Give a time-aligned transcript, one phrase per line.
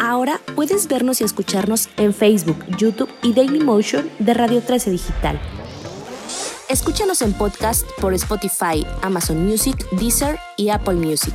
[0.00, 5.38] Ahora puedes vernos y escucharnos en Facebook, YouTube y Dailymotion de Radio 13 Digital.
[6.70, 11.34] Escúchanos en podcast por Spotify, Amazon Music, Deezer y Apple Music.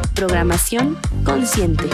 [0.15, 1.85] programación consciente.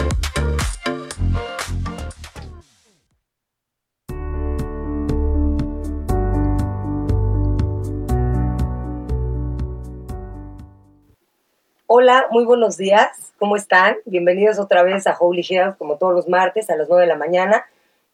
[11.86, 13.32] Hola, muy buenos días.
[13.38, 13.96] ¿Cómo están?
[14.04, 17.16] Bienvenidos otra vez a Holy Health, como todos los martes a las 9 de la
[17.16, 17.64] mañana.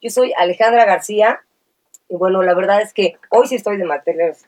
[0.00, 1.40] Yo soy Alejandra García
[2.08, 4.46] y bueno, la verdad es que hoy sí estoy de manteles,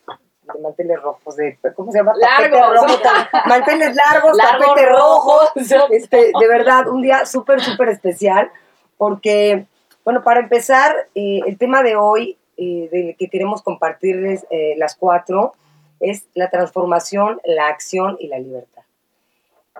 [0.55, 2.13] de manteles rojos, de, ¿cómo se llama?
[2.21, 2.81] Tapete Largos.
[2.81, 3.01] rojo,
[3.47, 5.41] manteles largos, Largo tapete rojo.
[5.55, 5.89] rojo.
[5.91, 8.51] Este, de verdad, un día súper, súper especial
[8.97, 9.67] porque,
[10.05, 14.97] bueno, para empezar, eh, el tema de hoy eh, del que queremos compartirles eh, las
[14.97, 15.55] cuatro
[16.01, 18.77] es la transformación, la acción y la libertad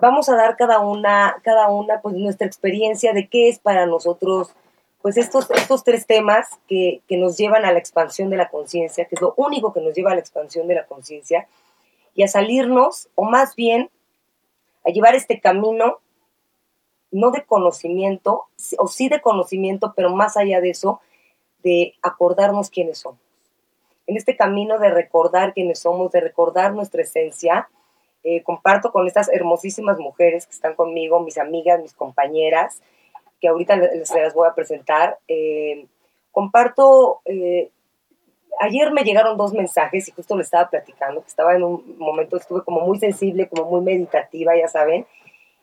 [0.01, 4.55] vamos a dar cada una, cada una, pues nuestra experiencia de qué es para nosotros,
[5.07, 9.05] pues estos, estos tres temas que, que nos llevan a la expansión de la conciencia,
[9.05, 11.47] que es lo único que nos lleva a la expansión de la conciencia,
[12.17, 13.89] y a salirnos, o más bien,
[14.85, 16.01] a llevar este camino,
[17.13, 18.47] no de conocimiento,
[18.79, 21.01] o sí de conocimiento, pero más allá de eso,
[21.63, 23.21] de acordarnos quiénes somos.
[24.09, 27.69] En este camino de recordar quiénes somos, de recordar nuestra esencia,
[28.25, 32.83] eh, comparto con estas hermosísimas mujeres que están conmigo, mis amigas, mis compañeras,
[33.47, 35.19] que ahorita les, les voy a presentar.
[35.29, 35.87] Eh,
[36.33, 37.71] comparto, eh,
[38.59, 42.37] ayer me llegaron dos mensajes y justo les estaba platicando, que estaba en un momento,
[42.37, 45.07] estuve como muy sensible, como muy meditativa, ya saben,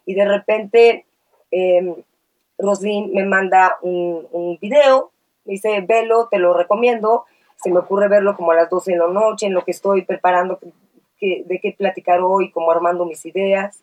[0.05, 1.05] y de repente
[1.51, 1.93] eh,
[2.57, 5.11] Roslyn me manda un, un video,
[5.43, 7.25] me dice, velo, te lo recomiendo,
[7.57, 10.03] se me ocurre verlo como a las 12 de la noche, en lo que estoy
[10.03, 10.57] preparando
[11.19, 13.81] que- de qué platicar hoy, como armando mis ideas,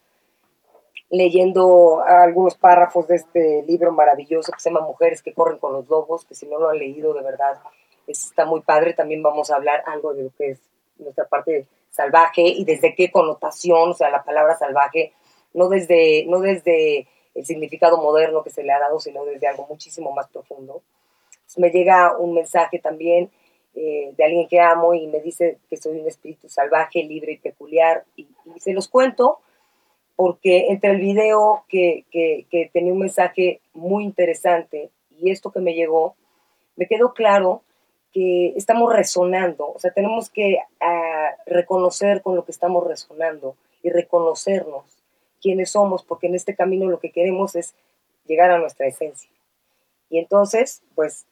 [1.11, 5.89] leyendo algunos párrafos de este libro maravilloso que se llama Mujeres que corren con los
[5.89, 7.59] lobos, que si no lo han leído, de verdad,
[8.07, 8.95] es- está muy padre.
[8.95, 10.61] También vamos a hablar algo de lo que es
[10.99, 15.13] nuestra parte salvaje y desde qué connotación, o sea, la palabra salvaje,
[15.53, 19.67] no desde, no desde el significado moderno que se le ha dado, sino desde algo
[19.69, 20.83] muchísimo más profundo.
[21.33, 23.31] Entonces, me llega un mensaje también
[23.75, 27.39] eh, de alguien que amo y me dice que soy un espíritu salvaje, libre y
[27.39, 28.05] peculiar.
[28.17, 29.41] Y, y se los cuento
[30.21, 35.73] porque entre el video que, que, tenía un mensaje muy interesante y esto que me
[35.73, 36.15] llegó,
[36.77, 37.63] me quedó claro
[38.13, 43.89] que estamos resonando, o sea, tenemos que ah, reconocer con lo que estamos resonando y
[43.89, 44.85] reconocernos
[45.41, 47.75] quiénes somos, porque en este camino lo que queremos es
[48.27, 49.31] llegar a nuestra esencia.
[50.11, 51.25] Y entonces, pues,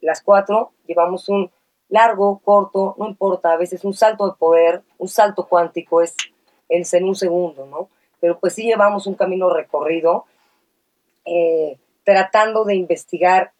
[0.00, 1.50] las cuatro llevamos un
[1.88, 6.14] largo, corto, no importa, a veces un salto de poder, un salto cuántico es
[6.68, 7.88] en un segundo, ¿no?
[8.20, 10.24] Pero pues sí llevamos un camino recorrido
[11.24, 13.52] eh, tratando de investigar,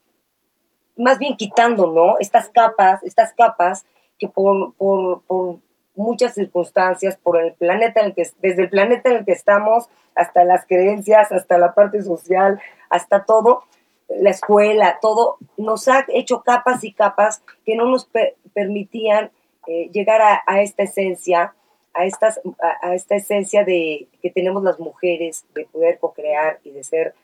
[0.97, 2.19] más bien quitando, ¿no?
[2.19, 3.84] Estas capas, estas capas
[4.19, 5.56] que por, por, por
[5.94, 9.89] muchas circunstancias, por el planeta en el que, desde el planeta en el que estamos,
[10.15, 13.65] hasta las creencias, hasta la parte social, hasta todo,
[14.09, 19.31] la escuela, todo, nos ha hecho capas y capas que no nos per- permitían
[19.67, 21.55] eh, llegar a esta esencia,
[21.96, 26.70] a, estas, a, a esta esencia de que tenemos las mujeres, de poder co-crear y
[26.70, 27.14] de ser,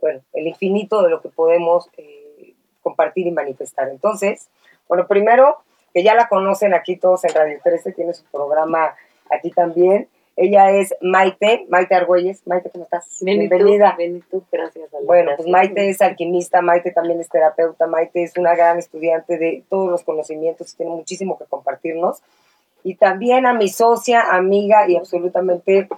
[0.00, 3.88] bueno, el infinito de lo que podemos eh, compartir y manifestar.
[3.88, 4.48] Entonces,
[4.88, 5.58] bueno, primero,
[5.92, 8.94] que ya la conocen aquí todos en Radio 13, tiene su programa
[9.30, 10.08] aquí también.
[10.36, 12.46] Ella es Maite, Maite Argüelles.
[12.46, 13.18] Maite, ¿cómo estás?
[13.20, 13.94] Bienvenida.
[13.98, 14.94] Bienvenido, gracias.
[14.94, 15.48] Ale, Bueno, pues.
[15.48, 20.04] Maite es alquimista, Maite también es terapeuta, Maite es una gran estudiante de todos los
[20.04, 22.22] conocimientos, tiene muchísimo que compartirnos.
[22.82, 25.88] Y también a mi socia, amiga y absolutamente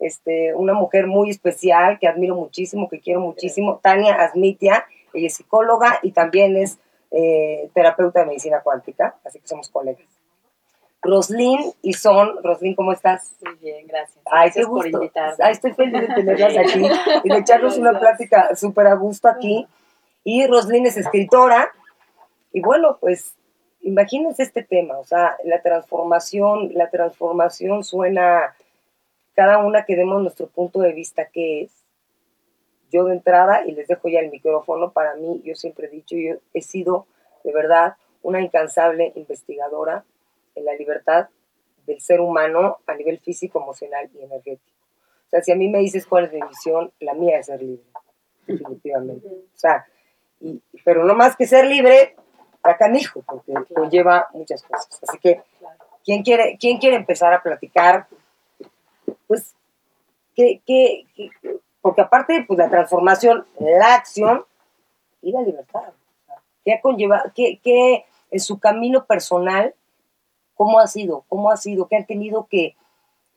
[0.00, 5.34] este, una mujer muy especial que admiro muchísimo, que quiero muchísimo, Tania Asmitia, ella es
[5.34, 6.78] psicóloga y también es
[7.10, 10.04] eh, terapeuta de medicina cuántica, así que somos colegas.
[11.04, 13.36] Roslyn y Son, Roslyn, ¿cómo estás?
[13.44, 14.18] Muy bien, gracias.
[14.24, 14.98] Ay, qué Gracias por gusto.
[14.98, 15.44] invitarme.
[15.44, 16.82] Ay, estoy feliz de tenerlas aquí
[17.24, 19.66] y de echarnos una plática súper a gusto aquí.
[20.24, 21.70] Y Roslyn es escritora.
[22.52, 23.34] Y bueno, pues
[23.84, 28.54] imagínense este tema, o sea, la transformación, la transformación suena,
[29.34, 31.84] cada una que demos nuestro punto de vista, ¿qué es?
[32.94, 36.16] yo de entrada, y les dejo ya el micrófono, para mí, yo siempre he dicho,
[36.16, 37.06] yo he sido
[37.42, 40.04] de verdad una incansable investigadora
[40.54, 41.28] en la libertad
[41.86, 44.78] del ser humano a nivel físico, emocional y energético.
[45.26, 47.60] O sea, si a mí me dices cuál es mi visión, la mía es ser
[47.60, 47.84] libre,
[48.46, 49.26] definitivamente.
[49.26, 49.84] O sea,
[50.40, 52.14] y, pero no más que ser libre,
[52.64, 54.98] a canijo, porque conlleva muchas cosas.
[55.06, 55.42] Así que,
[56.04, 58.06] ¿quién quiere, quién quiere empezar a platicar?
[59.26, 59.54] Pues,
[60.34, 61.06] ¿qué, qué,
[61.84, 64.44] porque aparte, pues la transformación, la acción
[65.20, 65.92] y la libertad.
[66.64, 69.74] ¿Qué conlleva, qué, qué en su camino personal,
[70.54, 71.24] cómo ha sido?
[71.28, 71.86] ¿Cómo ha sido?
[71.86, 72.74] ¿Qué han tenido que,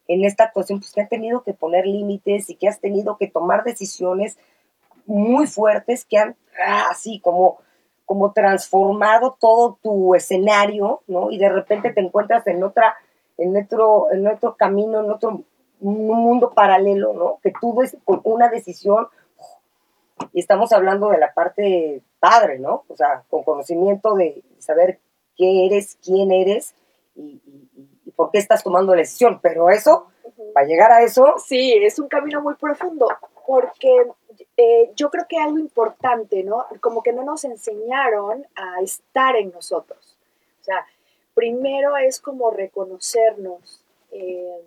[0.07, 3.27] en esta actuación, pues que han tenido que poner límites y que has tenido que
[3.27, 4.37] tomar decisiones
[5.05, 7.59] muy fuertes que han ah, así como,
[8.07, 11.29] como transformado todo tu escenario, ¿no?
[11.29, 12.95] Y de repente te encuentras en otra,
[13.37, 15.43] en otro, en otro camino, en otro
[15.81, 17.39] mundo paralelo, ¿no?
[17.43, 19.09] Que tú ves con una decisión,
[20.31, 22.85] y estamos hablando de la parte padre, ¿no?
[22.87, 24.99] O sea, con conocimiento de saber
[25.35, 26.75] qué eres, quién eres
[27.13, 27.41] y,
[28.05, 29.39] y por qué estás tomando la decisión.
[29.43, 30.07] Pero eso,
[30.53, 31.35] para llegar a eso...
[31.45, 33.07] Sí, es un camino muy profundo,
[33.47, 34.05] porque
[34.57, 36.65] eh, yo creo que algo importante, ¿no?
[36.81, 40.17] Como que no nos enseñaron a estar en nosotros.
[40.59, 40.85] O sea,
[41.33, 44.61] primero es como reconocernos, eh,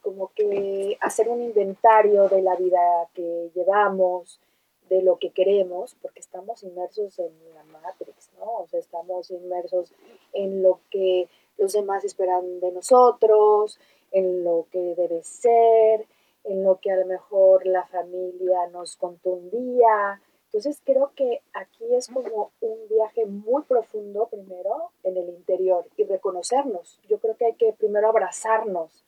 [0.00, 2.80] como que hacer un inventario de la vida
[3.12, 4.40] que llevamos,
[4.88, 8.60] de lo que queremos, porque estamos inmersos en la Matrix, ¿no?
[8.60, 9.92] O sea, estamos inmersos
[10.32, 11.28] en lo que
[11.58, 13.78] los demás esperan de nosotros,
[14.12, 16.06] en lo que debe ser,
[16.48, 20.20] en lo que a lo mejor la familia nos contó un día.
[20.46, 26.04] Entonces creo que aquí es como un viaje muy profundo primero en el interior y
[26.04, 27.00] reconocernos.
[27.08, 29.04] Yo creo que hay que primero abrazarnos,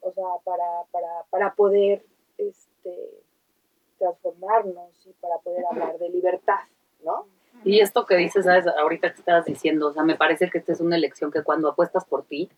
[0.00, 2.02] o sea, para, para, para poder
[2.38, 3.22] este,
[3.98, 6.60] transformarnos y para poder hablar de libertad,
[7.04, 7.26] ¿no?
[7.64, 8.66] Y esto que dices, ¿sabes?
[8.66, 11.68] Ahorita que estabas diciendo, o sea, me parece que esta es una elección que cuando
[11.68, 12.48] apuestas por ti,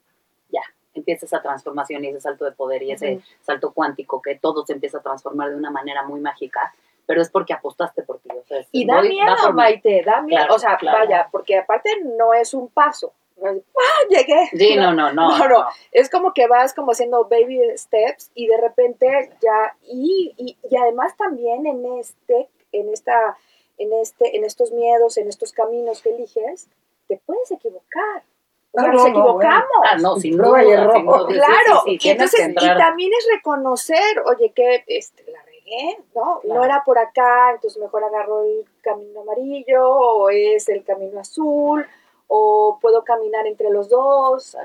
[1.00, 4.72] empieza esa transformación y ese salto de poder y ese salto cuántico que todo se
[4.72, 6.72] empieza a transformar de una manera muy mágica,
[7.06, 8.30] pero es porque apostaste por ti.
[8.30, 10.46] O sea, y da miedo, Maite, da miedo.
[10.50, 13.12] o sea, vaya, porque aparte no es un paso.
[13.42, 14.48] ¡Ah, llegué!
[14.52, 18.56] Sí, no, no, no, no, Es como que vas como haciendo baby steps y de
[18.58, 23.36] repente ya, y, y, y además también en este, en esta,
[23.78, 26.68] en este, en estos miedos, en estos caminos que eliges,
[27.08, 28.22] te puedes equivocar.
[28.72, 29.68] Nos equivocamos.
[29.84, 30.60] Ah, no, sin duda.
[30.60, 36.40] claro, y entonces, y también es reconocer, oye, que este, la regué, ¿no?
[36.44, 41.84] No era por acá, entonces mejor agarro el camino amarillo, o es el camino azul,
[42.28, 44.56] o puedo caminar entre los dos.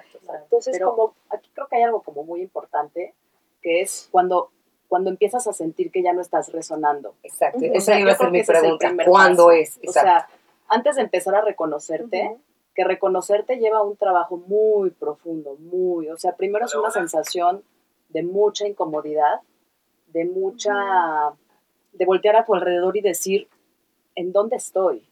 [0.44, 3.14] Entonces, como, aquí creo que hay algo como muy importante,
[3.62, 4.52] que es cuando
[4.88, 7.16] cuando empiezas a sentir que ya no estás resonando.
[7.24, 8.94] Exacto, esa iba a ser mi pregunta.
[9.06, 9.80] ¿Cuándo es?
[9.86, 10.28] O sea,
[10.68, 12.38] antes de empezar a reconocerte,
[12.76, 17.64] que reconocerte lleva un trabajo muy profundo, muy, o sea, primero es una sensación
[18.10, 19.40] de mucha incomodidad,
[20.08, 20.74] de mucha,
[21.94, 23.48] de voltear a tu alrededor y decir,
[24.14, 25.08] ¿en dónde estoy?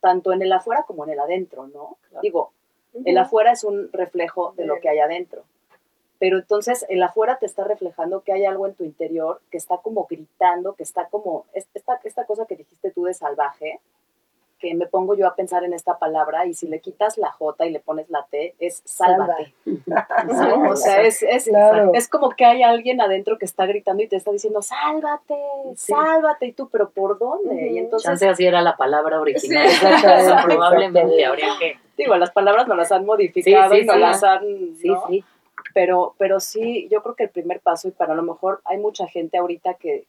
[0.00, 1.96] Tanto en el afuera como en el adentro, ¿no?
[2.22, 2.52] Digo,
[3.04, 5.44] el afuera es un reflejo de lo que hay adentro.
[6.18, 9.78] Pero entonces el afuera te está reflejando que hay algo en tu interior que está
[9.78, 13.80] como gritando, que está como, esta, esta cosa que dijiste tú de salvaje,
[14.58, 17.66] que me pongo yo a pensar en esta palabra y si le quitas la J
[17.66, 19.54] y le pones la T, es sálvate.
[20.68, 21.50] O sea, es, es,
[21.94, 25.36] es, como que hay alguien adentro que está gritando y te está diciendo, sálvate,
[25.74, 26.46] sálvate.
[26.46, 27.68] Y tú, ¿pero por dónde?
[27.72, 28.22] Y entonces...
[28.22, 29.68] así era la palabra original.
[30.44, 31.78] probablemente habría que...
[31.96, 34.42] Digo, las palabras no las han modificado y no las han...
[34.76, 35.24] Sí, sí.
[35.74, 39.06] Pero, pero sí, yo creo que el primer paso, y para lo mejor hay mucha
[39.06, 40.06] gente ahorita que,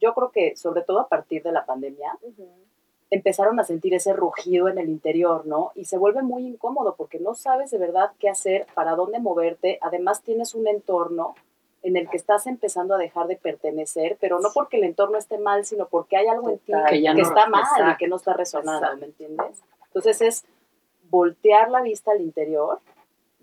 [0.00, 2.18] yo creo que sobre todo a partir de la pandemia,
[3.10, 5.72] empezaron a sentir ese rugido en el interior, ¿no?
[5.74, 9.78] Y se vuelve muy incómodo porque no sabes de verdad qué hacer, para dónde moverte.
[9.80, 11.34] Además tienes un entorno
[11.82, 15.38] en el que estás empezando a dejar de pertenecer, pero no porque el entorno esté
[15.38, 18.32] mal, sino porque hay algo en ti que, ya está mal y que no está
[18.32, 19.62] resonando, ¿me entiendes?
[19.84, 20.44] Entonces es
[21.08, 22.80] voltear la vista al interior,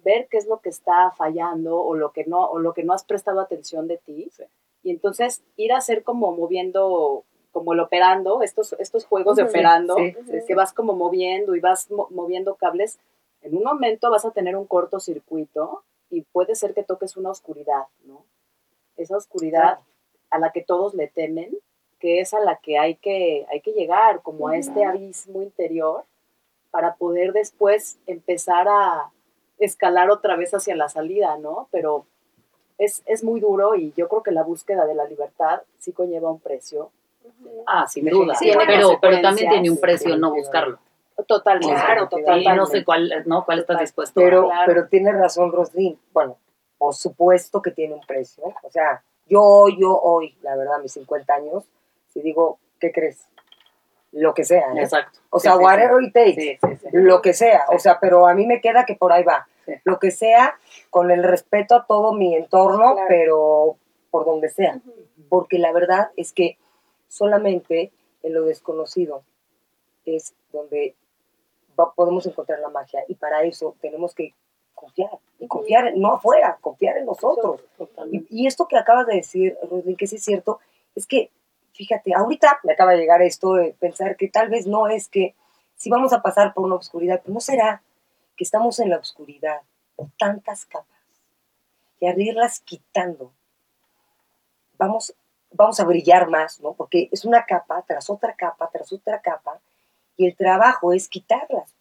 [0.03, 2.91] ver qué es lo que está fallando o lo que no, o lo que no
[2.91, 4.29] has prestado atención de ti,
[4.83, 9.95] y entonces ir a hacer como moviendo como el operando, estos, estos juegos de operando,
[9.95, 12.99] que vas como moviendo y vas moviendo cables,
[13.43, 17.85] en un momento vas a tener un cortocircuito y puede ser que toques una oscuridad,
[18.05, 18.25] ¿no?
[18.97, 19.79] Esa oscuridad
[20.29, 21.55] a la que todos le temen,
[21.99, 26.03] que es a la que hay que, hay que llegar, como a este abismo interior,
[26.71, 29.11] para poder después empezar a
[29.59, 31.67] escalar otra vez hacia la salida, ¿no?
[31.71, 32.07] Pero
[32.79, 36.31] es, es muy duro y yo creo que la búsqueda de la libertad sí conlleva
[36.31, 36.89] un precio.
[37.65, 38.35] Ah, sin duda.
[38.35, 40.79] Sí, pero, pero también tiene un precio no buscarlo.
[41.27, 41.75] Totalmente.
[41.75, 42.55] Claro, Y totalmente.
[42.55, 43.45] no sé cuál, ¿no?
[43.45, 44.63] ¿Cuál estás dispuesto a Pero, Claro.
[44.65, 45.97] pero tiene razón Roslyn.
[46.11, 46.37] Bueno,
[46.77, 48.43] por supuesto que tiene un precio.
[48.63, 51.63] O sea, yo, yo hoy, la verdad, a mis 50 años,
[52.09, 53.27] si digo, ¿qué crees?
[54.11, 54.73] Lo que sea.
[54.73, 54.81] ¿eh?
[54.81, 55.19] Exacto.
[55.29, 55.63] O sea, sí, sí.
[55.63, 56.33] whatever it takes.
[56.33, 56.87] Sí, sí, sí.
[56.91, 57.65] Lo que sea.
[57.69, 59.47] O sea, pero a mí me queda que por ahí va.
[59.65, 59.73] Sí.
[59.85, 60.57] Lo que sea,
[60.89, 63.05] con el respeto a todo mi entorno, Claro.
[63.07, 63.75] pero
[64.11, 64.79] por donde sea.
[65.29, 66.57] Porque la verdad es que
[67.13, 67.91] solamente
[68.23, 69.23] en lo desconocido
[70.05, 70.95] es donde
[71.79, 73.03] va- podemos encontrar la magia.
[73.07, 74.33] Y para eso tenemos que
[74.73, 75.11] confiar.
[75.39, 77.61] Y confiar, en- no afuera, confiar en nosotros.
[78.11, 80.59] Y, y esto que acabas de decir, Roslyn, que sí es cierto,
[80.95, 81.29] es que,
[81.73, 85.35] fíjate, ahorita me acaba de llegar esto de pensar que tal vez no es que
[85.75, 87.83] si vamos a pasar por una oscuridad, pues no será
[88.35, 89.61] que estamos en la oscuridad
[89.95, 90.87] por tantas capas
[91.99, 93.31] y al irlas quitando,
[94.77, 95.13] vamos,
[95.53, 96.73] vamos a brillar más, ¿no?
[96.73, 99.59] Porque es una capa tras otra capa, tras otra capa,
[100.17, 101.73] y el trabajo es quitarlas.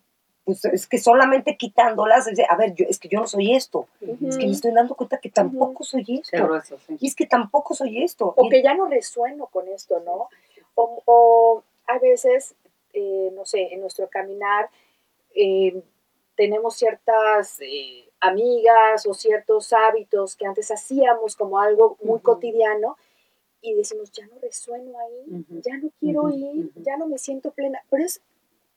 [0.44, 3.54] Pues es que solamente quitándolas, es de, a ver, yo, es que yo no soy
[3.54, 6.36] esto, es que me estoy dando cuenta que tampoco soy esto.
[6.44, 6.96] grueso, sí.
[7.00, 8.34] Y es que tampoco soy esto.
[8.36, 10.28] o Y- que ya no resueno con esto, ¿no?
[10.74, 12.54] O, o a veces,
[12.92, 14.68] eh, no sé, en nuestro caminar
[15.34, 15.80] eh,
[16.34, 22.96] tenemos ciertas eh, amigas o ciertos hábitos que antes hacíamos como algo muy cotidiano
[23.62, 27.80] y decimos, ya no resueno ahí, ya no quiero ir, ya no me siento plena.
[27.88, 28.20] Pero es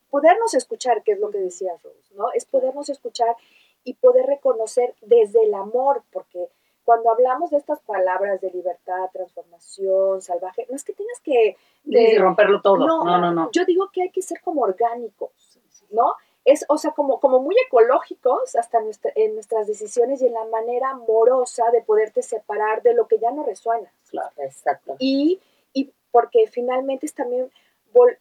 [0.10, 2.32] podernos escuchar, que es lo que decía Rose, ¿no?
[2.34, 3.36] Es podernos escuchar
[3.84, 6.50] y poder reconocer desde el amor, porque
[6.86, 11.58] cuando hablamos de estas palabras de libertad, transformación, salvaje, no es que tengas que...
[11.84, 12.86] De- romperlo todo.
[12.86, 13.50] No, no, no.
[13.52, 16.14] Yo digo que hay que ser como orgánicos, ¿no?
[16.46, 20.46] Es, o sea, como, como muy ecológicos hasta nuestra- en nuestras decisiones y en la
[20.46, 23.92] manera amorosa de poderte separar de lo que ya no resuena.
[24.38, 24.96] Exacto.
[25.00, 25.42] Y,
[25.74, 27.52] y porque finalmente es también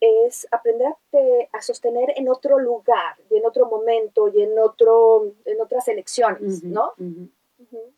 [0.00, 4.56] es aprender a, te- a sostener en otro lugar y en otro momento y en,
[4.58, 6.92] otro, en otras elecciones, ¿no?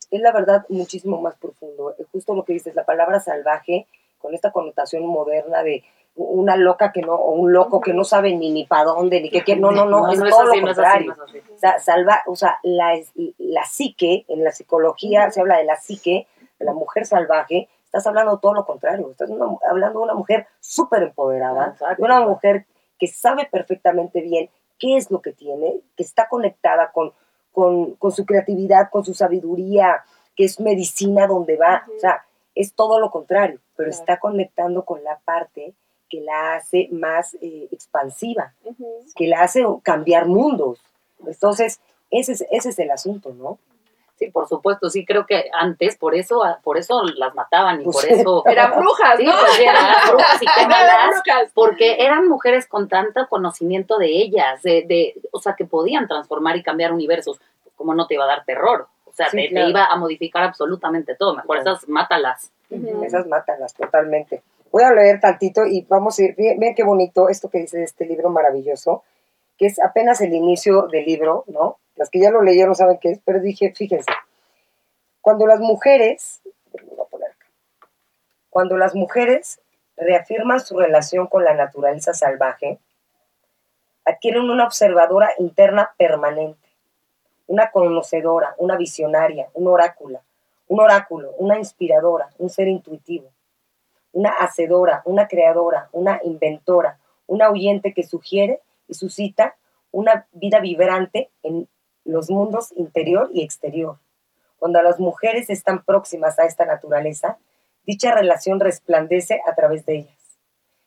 [0.09, 1.93] Es la verdad muchísimo más profundo.
[2.11, 3.85] Justo lo que dices, la palabra salvaje,
[4.17, 5.83] con esta connotación moderna de
[6.17, 9.29] una loca que no, o un loco que no sabe ni ni para dónde, ni
[9.29, 9.61] qué quiere.
[9.61, 11.15] No, no, no, es no todo así, lo no es así, contrario.
[11.17, 11.53] no es así.
[11.55, 12.99] O sea, salva, o sea, la,
[13.37, 16.27] la psique, en la psicología se habla de la psique,
[16.59, 20.47] de la mujer salvaje, estás hablando todo lo contrario, estás una- hablando de una mujer
[20.59, 22.65] súper empoderada, de una mujer
[22.99, 27.13] que sabe perfectamente bien qué es lo que tiene, que está conectada con,
[27.51, 30.03] con, con su creatividad, con su sabiduría,
[30.35, 32.23] que es medicina donde va, o sea,
[32.55, 34.01] es todo lo contrario, pero Claro.
[34.01, 35.73] está conectando con la parte
[36.09, 38.53] que la hace más eh, expansiva
[39.15, 40.79] que la hace cambiar mundos.
[41.25, 41.79] Entonces,
[42.11, 43.57] ese es, ese es el asunto, ¿no?
[44.17, 47.97] Sí, por supuesto, sí creo que antes por eso por eso las mataban y Pues
[47.97, 49.31] por eso Eran brujas, sí, ¿no?
[49.39, 51.21] pues, eran brujas y qué malas,
[51.53, 56.57] porque eran mujeres con tanto conocimiento de ellas, de, de, o sea, que podían transformar
[56.57, 57.39] y cambiar universos,
[57.75, 61.13] como no te iba a dar terror, o sea, Sí, te, iba a modificar absolutamente
[61.15, 61.75] todo, mejor Claro.
[61.75, 62.51] esas mátalas.
[62.71, 64.41] Esas mátalas totalmente.
[64.77, 68.05] Voy a leer tantito y vamos a ir, bien qué bonito esto que dice este
[68.05, 69.03] libro maravilloso,
[69.57, 71.79] que es apenas el inicio del libro, ¿no?
[71.95, 74.11] Las que ya lo leyeron saben qué es, pero dije, fíjense,
[75.19, 76.43] cuando las mujeres,
[78.51, 79.59] cuando las mujeres
[79.95, 82.77] reafirman su relación con la naturaleza salvaje,
[84.05, 86.69] adquieren una observadora interna permanente,
[87.47, 90.21] una conocedora, una visionaria, un oráculo,
[90.67, 93.31] un oráculo, una inspiradora, un ser intuitivo,
[94.17, 96.97] una hacedora, una creadora, una inventora,
[97.27, 99.57] una oyente que sugiere y suscita
[99.91, 101.69] una vida vibrante en
[102.03, 103.99] los mundos interior y exterior.
[104.57, 107.37] Cuando las mujeres están próximas a esta naturaleza,
[107.85, 110.39] dicha relación resplandece a través de ellas.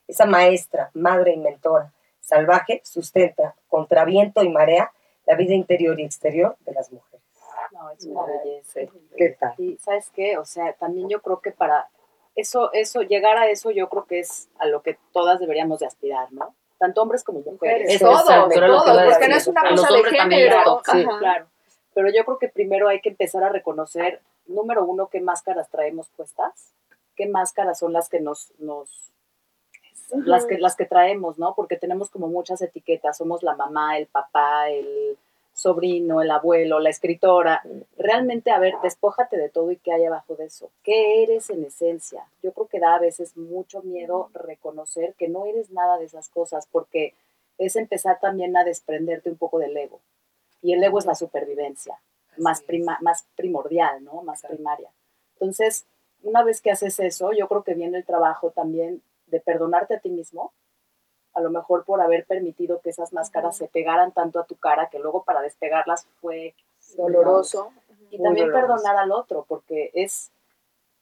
[0.08, 4.90] Esa maestra, madre y mentora, salvaje, sustenta, contra viento y marea,
[5.24, 7.24] la vida interior y exterior de las mujeres.
[7.70, 8.80] No, es una belleza.
[9.16, 9.54] ¿Qué tal?
[9.56, 11.88] Y sabes qué, o sea, también yo creo que para
[12.34, 15.86] eso, eso, llegar a eso, yo creo que es a lo que todas deberíamos de
[15.86, 16.54] aspirar, ¿no?
[16.78, 17.90] Tanto hombres como mujeres.
[17.90, 20.82] Eso, iba a porque no es una cosa de género.
[20.90, 21.04] Sí.
[21.18, 21.46] Claro.
[21.94, 26.08] Pero yo creo que primero hay que empezar a reconocer, número uno, qué máscaras traemos
[26.16, 26.72] puestas,
[27.16, 29.12] qué máscaras son las que nos, nos
[30.12, 31.54] las que las que traemos, ¿no?
[31.54, 35.18] Porque tenemos como muchas etiquetas, somos la mamá, el papá, el
[35.60, 37.62] sobrino, el abuelo, la escritora.
[37.98, 40.70] Realmente, a ver, despójate de todo y qué hay abajo de eso.
[40.82, 42.24] ¿Qué eres en esencia?
[42.42, 46.28] Yo creo que da a veces mucho miedo reconocer que no eres nada de esas
[46.28, 47.14] cosas, porque
[47.58, 50.00] es empezar también a desprenderte un poco del ego.
[50.62, 51.98] Y el ego es la supervivencia,
[52.38, 54.22] más, Así prima, más primordial, ¿no?
[54.22, 54.56] Más Claro.
[54.56, 54.88] primaria.
[55.34, 55.84] Entonces,
[56.22, 60.00] una vez que haces eso, yo creo que viene el trabajo también de perdonarte a
[60.00, 60.52] ti mismo,
[61.40, 64.88] a lo mejor por haber permitido que esas máscaras se pegaran tanto a tu cara
[64.90, 66.54] que luego para despegarlas fue
[66.96, 67.72] Doloroso.
[68.10, 68.74] Y Muy también doloroso.
[68.74, 70.30] perdonar al otro, porque es,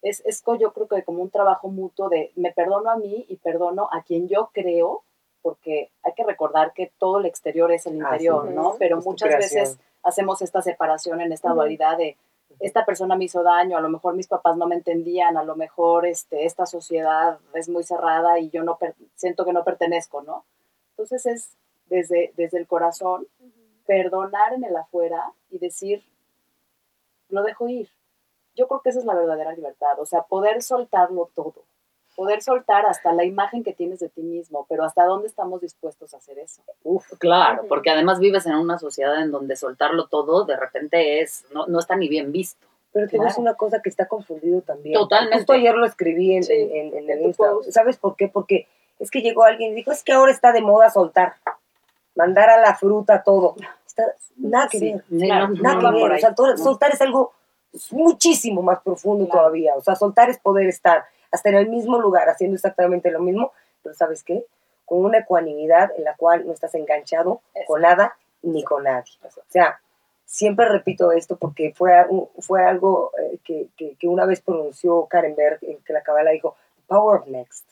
[0.02, 3.24] es, es co- yo creo que como un trabajo mutuo de me perdono a mí
[3.28, 5.02] y perdono a quien yo creo,
[5.42, 8.50] porque hay que recordar que todo el exterior es el interior.
[8.50, 8.74] ¿no?
[8.78, 12.16] Pero Es muchas veces hacemos esta separación en esta dualidad de
[12.60, 15.54] esta persona me hizo daño, a lo mejor mis papás no me entendían, a lo
[15.56, 18.78] mejor este, esta sociedad es muy cerrada y yo no
[19.14, 20.44] siento que no pertenezco, ¿no?
[20.90, 23.26] Entonces es desde, desde el corazón
[23.86, 26.04] perdonar en el afuera y decir,
[27.28, 27.88] lo dejo ir.
[28.54, 31.64] Yo creo que esa es la verdadera libertad, o sea, poder soltarlo todo,
[32.18, 36.12] poder soltar hasta la imagen que tienes de ti mismo, pero hasta dónde estamos dispuestos
[36.14, 36.62] a hacer eso.
[36.82, 41.44] Uf, claro, porque además vives en una sociedad en donde soltarlo todo de repente es,
[41.54, 42.66] no, no está ni bien visto.
[42.92, 43.24] Pero Claro.
[43.26, 44.94] decir una cosa que está confundido también.
[44.94, 45.36] Totalmente.
[45.36, 47.50] Justo ayer lo escribí en, Sí, en, en- en en el tu Insta.
[47.50, 47.70] post.
[47.70, 48.26] ¿Sabes por qué?
[48.26, 48.66] Porque
[48.98, 51.34] es que llegó alguien y dijo, es que ahora está de moda soltar.
[52.16, 53.54] Mandar a la fruta todo.
[53.86, 54.02] Está,
[54.38, 55.04] nada que Sí, ver.
[55.08, 56.12] Sí, claro, no, Nada no que ver.
[56.14, 56.56] O sea, todo- No.
[56.56, 57.32] soltar es algo
[57.92, 59.40] muchísimo más profundo Claro.
[59.42, 59.74] todavía.
[59.76, 63.52] O sea, soltar es poder estar hasta en el mismo lugar haciendo exactamente lo mismo,
[63.82, 64.44] pero ¿sabes qué?
[64.84, 69.12] Con una ecuanimidad en la cual no estás enganchado con nada ni con nadie.
[69.24, 69.80] O sea,
[70.24, 71.92] siempre repito esto porque fue,
[72.38, 76.56] fue algo eh, que, que- que una vez pronunció Karen Berg, que la cabala dijo,
[76.86, 77.64] power of next,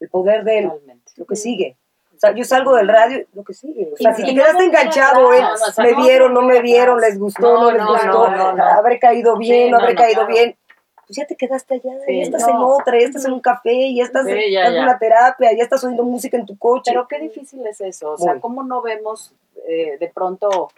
[0.00, 1.12] el poder del Totalmente.
[1.16, 1.76] lo que sigue.
[2.14, 3.90] O sea, yo salgo del radio, lo que sigue.
[3.92, 7.70] O sea, si te quedaste enganchado sea, me vieron, no me vieron, les gustó, no,
[7.72, 10.56] les gustó, habré caído bien, no habré caído bien.
[11.06, 12.50] Pues ya te quedaste allá, Sí, ya estás no.
[12.50, 14.82] en otra, ya estás en un café, ya estás Sí, ya, dando ya.
[14.84, 16.90] una terapia, ya estás oyendo música en tu coche.
[16.92, 18.40] Pero qué difícil es eso, o sea, Muy.
[18.40, 19.34] ¿cómo no vemos
[19.66, 20.70] eh, de pronto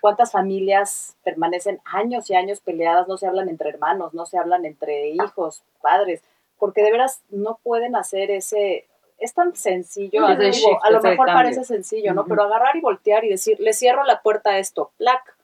[0.00, 4.64] cuántas familias permanecen años y años peleadas, no se hablan entre hermanos, no se hablan
[4.66, 6.22] entre hijos, padres,
[6.58, 8.86] porque de veras no pueden hacer ese,
[9.18, 12.24] es tan sencillo, shift, a lo mejor parece sencillo, ¿no?
[12.26, 15.36] Pero agarrar y voltear y decir, le cierro la puerta a esto, plac,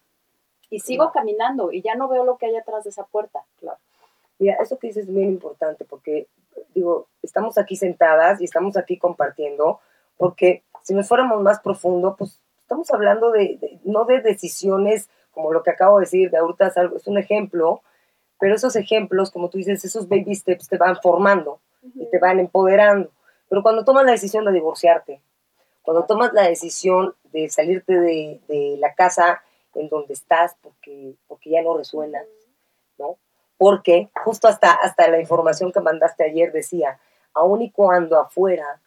[0.71, 3.45] y sigo caminando y ya no veo lo que hay atrás de esa puerta.
[3.61, 3.79] Claro.
[4.39, 6.29] Mira, eso que dices es bien importante porque,
[6.75, 9.81] digo, estamos aquí sentadas y estamos aquí compartiendo,
[10.17, 15.53] porque si nos fuéramos más profundo, pues estamos hablando de, de- no de decisiones como
[15.53, 17.83] lo que acabo de decir, de ahorita es, algo, es un ejemplo,
[18.41, 21.61] pero esos ejemplos, como tú dices, esos baby steps te van formando
[21.95, 23.11] y te van empoderando.
[23.49, 25.21] Pero cuando tomas la decisión de divorciarte,
[25.83, 29.43] cuando tomas la decisión de salirte de, de la casa
[29.75, 32.21] en donde estás porque, porque ya no resuena,
[32.99, 33.17] ¿no?
[33.59, 36.99] Porque justo hasta, hasta la información que mandaste ayer decía,
[37.35, 38.81] aun y cuando afuera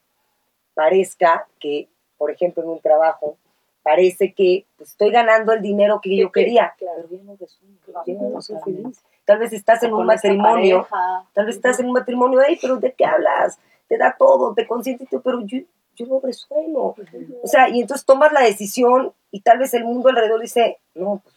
[0.74, 3.38] parezca que, por ejemplo, en un trabajo,
[3.84, 7.04] parece que pues, estoy ganando el dinero que yo que- quería, claro.
[7.12, 9.04] no no soy feliz.
[9.26, 10.88] Tal vez estás en un matrimonio,
[11.34, 13.60] tal vez estás en un matrimonio, ahí, pero ¿de qué hablas?
[13.88, 15.60] Te da todo, te consiente, pero yo,
[15.96, 16.96] yo no resueno.
[17.44, 21.22] O sea, y entonces tomas la decisión y tal vez el mundo alrededor dice, no,
[21.24, 21.36] pues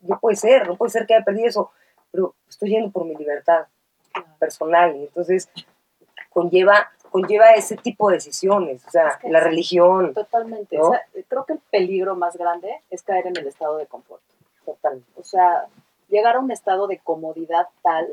[0.00, 1.70] no puede ser, no puede ser que haya perdido eso,
[2.10, 3.66] pero estoy yendo por mi libertad
[4.38, 5.48] personal y entonces
[6.30, 10.76] conlleva, conlleva ese tipo de decisiones, o sea, Es que la religión, Totalmente.
[10.76, 10.88] ¿No?
[10.88, 14.22] O sea, creo que el peligro más grande es caer en el estado de confort.
[14.64, 15.02] total.
[15.16, 15.66] O sea,
[16.08, 18.08] llegar a un estado de comodidad tal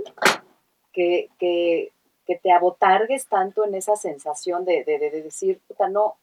[0.94, 1.92] que, que,
[2.26, 6.16] que te abotargues tanto en esa sensación de, de, de- de decir, puta, no.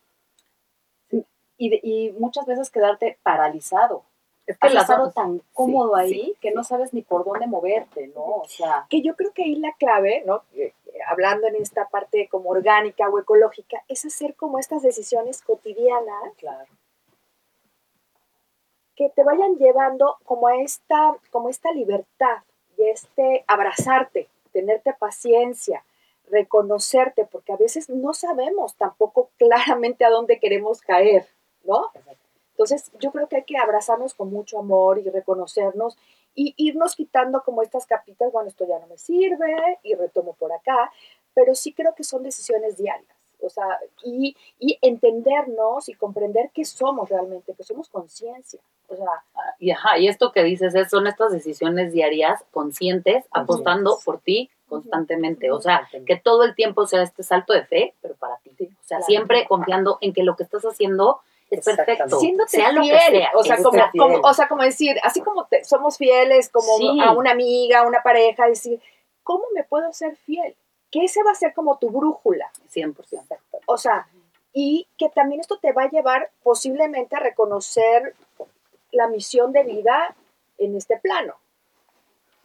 [1.56, 4.02] Y, y muchas veces quedarte paralizado.
[4.46, 8.08] Es que Has estado tan cómodo ahí sí, que no sabes ni por dónde moverte,
[8.08, 8.24] ¿no?
[8.24, 10.42] O sea, que yo creo que ahí la clave, ¿no?
[10.54, 15.40] Eh, eh, hablando en esta parte como orgánica o ecológica, es hacer como estas decisiones
[15.40, 16.66] cotidianas claro.
[18.94, 22.42] que te vayan llevando como a esta, como esta libertad
[22.76, 25.84] y este abrazarte, tenerte paciencia,
[26.30, 31.26] reconocerte, porque a veces no sabemos tampoco claramente a dónde queremos caer,
[31.64, 31.90] ¿no?
[32.54, 35.96] Entonces yo creo que hay que abrazarnos con mucho amor y reconocernos
[36.36, 40.52] y irnos quitando como estas capitas, bueno, esto ya no me sirve y retomo por
[40.52, 40.90] acá,
[41.34, 43.10] pero sí creo que son decisiones diarias.
[43.40, 48.60] O sea, y, y entendernos y comprender qué somos realmente, que somos conciencia.
[48.88, 49.06] O sea,
[49.58, 54.50] Y, ajá, y esto que dices es, son estas decisiones diarias, conscientes, apostando por ti
[54.68, 55.50] constantemente.
[55.50, 58.50] O sea, que todo el tiempo sea este salto de fe, pero para ti.
[58.50, 59.04] O sea, Claro.
[59.06, 62.18] siempre confiando en que lo que estás haciendo es perfecto.
[62.20, 63.30] Siéndote sea lo que fiel, sea.
[63.34, 64.02] o sea, como, sea fiel.
[64.02, 66.98] como- o sea, como decir, así como te- somos fieles como Sí.
[67.02, 68.80] a una amiga, a una pareja, decir,
[69.22, 70.56] ¿cómo me puedo ser fiel?
[70.90, 73.36] Que ese va a ser como tu brújula, 100%.
[73.66, 74.06] o sea,
[74.52, 78.14] y que también esto te va a llevar posiblemente a reconocer
[78.92, 80.14] la misión de vida
[80.58, 81.34] en este plano.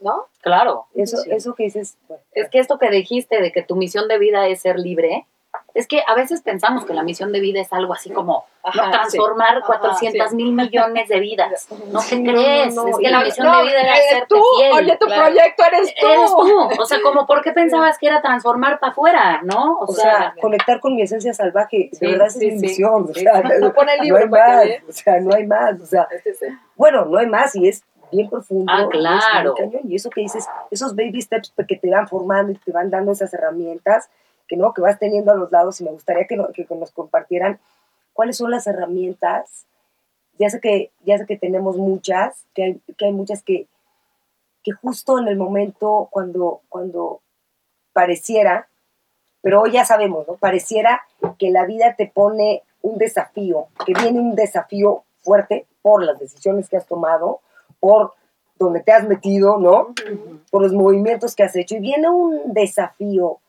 [0.01, 0.27] ¿no?
[0.39, 0.85] Claro.
[0.95, 1.29] Eso, Sí.
[1.29, 1.97] eso que dices,
[2.31, 5.27] Es que esto que dijiste de que tu misión de vida es ser libre,
[5.73, 8.85] es que a veces pensamos que la misión de vida es algo así como Ajá,
[8.87, 8.91] ¿no?
[8.91, 9.63] transformar sí.
[9.65, 11.67] 400 mil millones de vidas.
[11.91, 12.75] ¿No Sí, te no, crees?
[12.75, 12.89] no, no.
[12.89, 14.73] Es que la no, misión No, de vida era eh, hacerte tú, fiel.
[14.73, 15.21] oye, tu claro.
[15.23, 16.07] proyecto eres tú.
[16.07, 16.81] Eres tú.
[16.81, 19.41] O sea, como, ¿por qué pensabas que era transformar para afuera?
[19.43, 19.79] ¿no?
[19.79, 22.65] o sea, conectar con mi esencia salvaje, Sí, de verdad esa sí, es mi sí.
[22.67, 23.03] misión.
[23.09, 25.33] O Sí, sea, No pone el no libro hay para más, que o sea, no
[25.35, 28.71] hay más, o sea, Este bueno, no hay más y es bien profundo.
[28.73, 29.53] Ah, y es claro.
[29.55, 29.81] cañón.
[29.87, 33.11] Y eso que dices, esos baby steps que te van formando y te van dando
[33.11, 34.09] esas herramientas
[34.49, 37.59] que no, que vas teniendo a los lados y me gustaría que, que nos compartieran
[38.13, 39.67] cuáles son las herramientas.
[40.37, 43.67] Ya sé que, ya sé que tenemos muchas, que hay, que hay muchas que,
[44.63, 47.21] que justo en el momento cuando, cuando
[47.93, 48.67] pareciera,
[49.41, 50.35] pero hoy ya sabemos, ¿no?
[50.35, 51.03] Pareciera
[51.37, 56.69] que la vida te pone un desafío, que viene un desafío fuerte por las decisiones
[56.69, 57.41] que has tomado,
[57.79, 58.13] por
[58.57, 59.93] donde te has metido, ¿no?
[60.49, 61.75] Por los movimientos que has hecho.
[61.75, 63.39] Y viene un desafío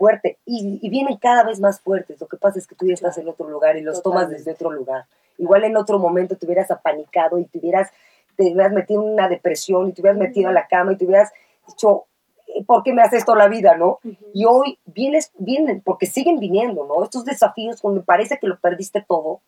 [0.00, 2.18] fuerte y, y vienen cada vez más fuertes.
[2.18, 4.52] Lo que pasa es que tú ya estás en otro lugar y los tomas desde
[4.52, 5.04] otro lugar.
[5.36, 7.90] Igual en otro momento te hubieras apanicado y te hubieras,
[8.34, 11.04] te hubieras metido en una depresión y te hubieras metido a la cama y te
[11.04, 11.30] hubieras
[11.68, 12.06] dicho,
[12.46, 13.98] "Eh, ¿por qué me hace esto la vida, no?
[14.32, 17.04] Y hoy vienes, vienen, porque siguen viniendo, ¿no?
[17.04, 19.42] Estos desafíos cuando parece que lo perdiste todo,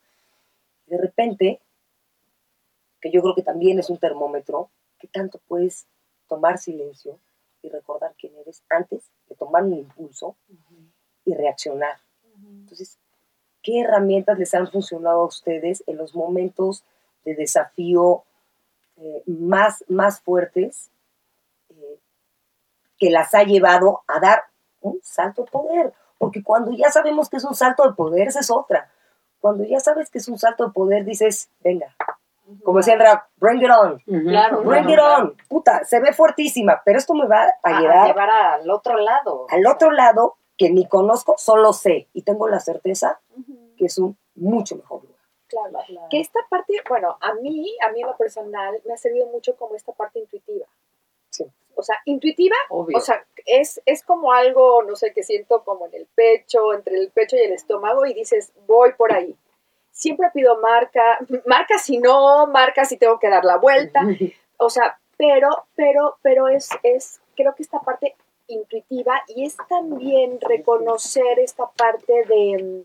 [0.86, 1.60] de repente,
[3.00, 5.86] que yo creo que también es un termómetro, que tanto puedes
[6.28, 7.18] tomar silencio
[7.62, 9.10] y recordar quién eres antes
[9.44, 10.36] tomar un impulso
[11.24, 11.98] y reaccionar.
[12.34, 12.98] Entonces,
[13.62, 16.84] ¿qué herramientas les han funcionado a ustedes en los momentos
[17.24, 18.24] de desafío
[18.96, 20.90] eh, más, más fuertes
[21.70, 21.98] eh,
[22.98, 24.44] que las ha llevado a dar
[24.80, 25.92] un salto de poder?
[26.18, 28.90] Porque cuando ya sabemos que es un salto de poder, esa es otra.
[29.40, 31.96] Cuando ya sabes que es un salto de poder, dices, venga,
[32.64, 33.98] como decía el rap, bring it on.
[34.00, 35.24] Claro, bring claro, it claro.
[35.24, 35.36] on.
[35.48, 38.96] Puta, se ve fuertísima, pero esto me va a, A- a llevar llevar al otro
[38.98, 39.46] lado.
[39.48, 43.20] al otro lado que ni conozco, solo sé y tengo la certeza
[43.76, 45.16] que es un mucho mejor lugar.
[45.48, 45.78] Claro.
[45.86, 46.06] Claro.
[46.10, 49.56] Que esta parte, bueno, a mí, a mí en lo personal, me ha servido mucho
[49.56, 50.66] como esta parte intuitiva.
[51.30, 51.46] Sí.
[51.74, 52.98] O sea, intuitiva, Obvio.
[52.98, 56.96] o sea, es, es como algo, no sé, que siento como en el pecho, entre
[56.98, 59.34] el pecho y el estómago, y dices, voy por ahí.
[59.92, 64.00] Siempre pido marca, marca si no, marca si tengo que dar la vuelta.
[64.56, 68.16] O sea, pero, pero, pero es, es, creo que esta parte
[68.48, 72.84] intuitiva y es también reconocer esta parte de,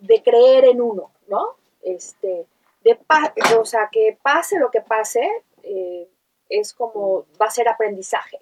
[0.00, 1.56] de creer en uno, ¿no?
[1.82, 2.46] Este,
[2.84, 2.98] de
[3.58, 5.28] o sea, que pase lo que pase,
[5.62, 6.08] eh,
[6.48, 8.40] es como, va a ser aprendizaje,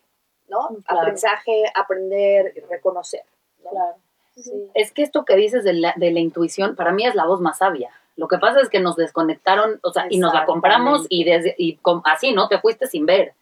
[0.49, 0.69] ¿no?
[0.85, 1.01] Claro.
[1.01, 3.25] Aprendizaje, aprender, reconocer.
[3.65, 3.71] ¿no?
[3.71, 3.97] Claro.
[4.43, 4.71] Sí.
[4.75, 7.41] Es que esto que dices de la, de la intuición, para mí es la voz
[7.41, 7.91] más sabia.
[8.17, 11.55] Lo que pasa es que nos desconectaron, o sea, y nos la compramos y, desde,
[11.57, 12.49] y así, ¿no?
[12.49, 13.35] Te fuiste sin ver.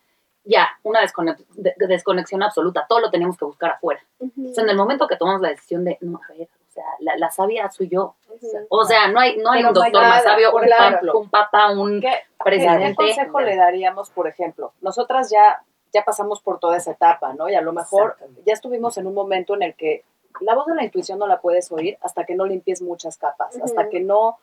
[0.44, 2.86] Ya, una descone- de- de- desconexión absoluta.
[2.88, 4.00] Todo lo teníamos que buscar afuera.
[4.20, 6.84] O sea, en el momento que tomamos la decisión de, no, a ver, o sea,
[7.00, 8.14] la, la sabia soy yo.
[8.30, 8.46] Ujú.
[8.70, 11.18] O sea, no hay, no hay Pero un doctor más nada, sabio, por un, ejemplo.
[11.18, 12.94] un papa, un ¿Qué, ¿Qué presidente.
[12.94, 14.72] consejo le daríamos, por ejemplo?
[14.80, 15.60] Nosotras ya,
[15.92, 17.48] ya pasamos por toda esa etapa, ¿no?
[17.50, 20.04] Y a lo mejor ya estuvimos en un momento en el que
[20.40, 23.56] la voz de la intuición no la puedes oír hasta que no limpies muchas capas,
[23.62, 24.38] hasta que no,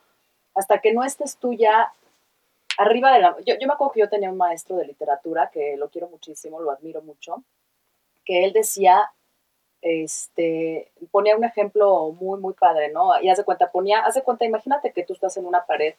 [0.53, 1.91] hasta que no estés tú ya
[2.77, 3.35] arriba de la...
[3.45, 6.59] Yo, yo me acuerdo que yo tenía un maestro de literatura, que lo quiero muchísimo,
[6.59, 7.43] lo admiro mucho,
[8.25, 9.11] que él decía,
[9.81, 13.21] este, ponía un ejemplo muy, muy padre, ¿no?
[13.21, 15.93] Y hace cuenta, ponía, hace cuenta, imagínate que tú estás en una pared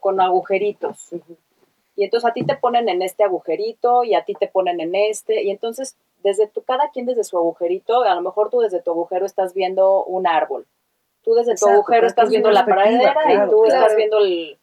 [0.00, 1.10] con agujeritos.
[1.94, 4.94] Y entonces a ti te ponen en este agujerito y a ti te ponen en
[4.94, 5.42] este.
[5.42, 8.90] Y entonces, desde tu, cada quien desde su agujerito, a lo mejor tú desde tu
[8.90, 10.66] agujero estás viendo un árbol.
[11.22, 13.66] Tú desde tu agujero estás viendo la pradera y tú claro.
[13.66, 14.58] estás viendo el...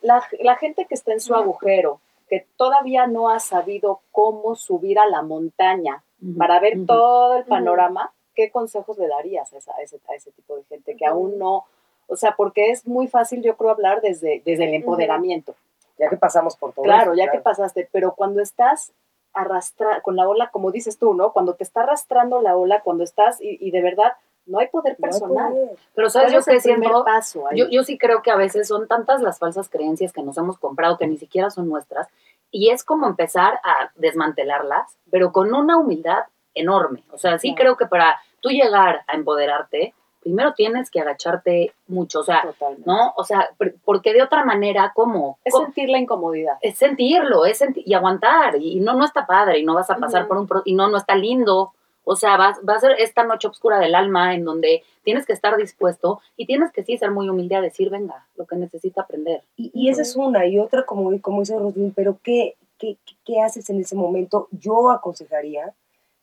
[0.00, 4.98] La, la gente que está en su agujero, que todavía no ha sabido cómo subir
[4.98, 6.02] a la montaña
[6.36, 10.30] para ver todo el panorama, ¿qué consejos le darías a, esa- a ese, a ese
[10.32, 11.64] tipo de gente que aún no,
[12.06, 15.54] o sea, porque es muy fácil yo creo hablar desde, desde el empoderamiento,
[15.98, 18.92] Ya que pasamos por todo claro, eso, ya que pasaste, pero cuando estás
[19.32, 21.32] arrastra con la ola, como dices tú, ¿no?
[21.32, 24.12] Cuando te está arrastrando la ola, cuando estás, y, y de verdad,
[24.46, 25.52] no hay poder No hay personal.
[25.52, 25.76] poder.
[25.94, 28.88] Pero sabes, ¿Cuál yo que siento, paso yo, yo sí creo que a veces son
[28.88, 32.08] tantas las falsas creencias que nos hemos comprado que ni siquiera son nuestras.
[32.50, 37.04] Y es como empezar a desmantelarlas, pero con una humildad enorme.
[37.12, 39.94] O sea, sí creo que para tú llegar a empoderarte,
[40.28, 42.20] primero tienes que agacharte mucho.
[42.20, 42.82] O sea, Totalmente.
[42.86, 43.12] ¿no?
[43.16, 43.48] O sea,
[43.84, 45.38] porque de otra manera, ¿cómo?
[45.44, 45.64] Es ¿Cómo?
[45.66, 46.58] sentir la incomodidad.
[46.60, 49.96] es sentirlo, es senti- y aguantar, y no, no está padre, y no vas a
[49.96, 51.72] pasar por un, pro- y no, no está lindo,
[52.04, 55.32] o sea, vas, va a ser esta noche oscura del alma en donde tienes que
[55.32, 59.02] estar dispuesto y tienes que sí ser muy humilde a decir, venga, lo que necesita
[59.02, 59.42] aprender.
[59.56, 63.16] Y, y esa es una, y otra, como, como dice Roslyn, pero ¿qué, qué, qué-
[63.24, 64.48] qué haces en ese momento?
[64.52, 65.72] Yo aconsejaría,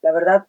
[0.02, 0.46] la verdad,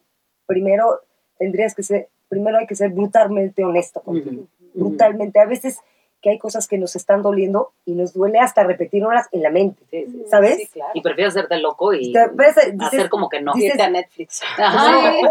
[0.47, 1.01] primero
[1.37, 4.43] tendrías que ser, primero hay que ser brutalmente honesto contigo.
[4.43, 4.89] Ujú.
[4.89, 5.39] Brutalmente.
[5.39, 5.79] A veces
[6.21, 9.83] que hay cosas que nos están doliendo y nos duele hasta repetirlas en la mente,
[9.89, 10.25] Sí.
[10.29, 10.57] ¿sabes?
[10.57, 10.91] Sí, claro.
[10.95, 13.53] Y prefieres hacerte loco y Te ves, dices, hacer como que no.
[13.53, 14.41] dices- a Netflix.
[14.57, 15.11] Ajá.
[15.11, 15.27] Sí.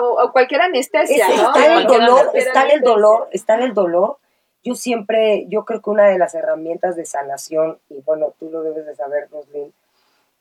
[0.00, 1.34] o, o cualquier Es- anestesia, ¿no?
[1.54, 4.18] está en el dolor, está en el dolor, está en el dolor.
[4.64, 8.62] Yo siempre, yo creo que una de las herramientas de sanación, y bueno, tú lo
[8.62, 9.72] debes de saber, Roslyn,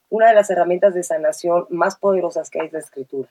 [0.09, 3.27] una de las herramientas de sanación más poderosas que hay es la escritura.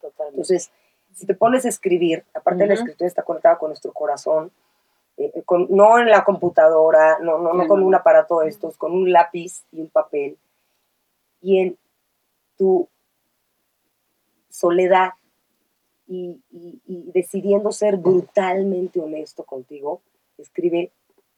[0.00, 0.36] Totalmente.
[0.36, 0.70] Entonces,
[1.18, 4.50] si te pones a escribir, aparte la escritura está conectada con nuestro corazón,
[5.16, 8.76] eh, eh, con- no en la computadora, no, no, no con un aparato de estos,
[8.76, 10.38] con un lápiz y un papel,
[11.40, 11.78] y en
[12.56, 12.88] tu
[14.48, 15.10] soledad
[16.06, 20.00] y, y- y decidiendo ser brutalmente honesto contigo,
[20.38, 20.90] escribe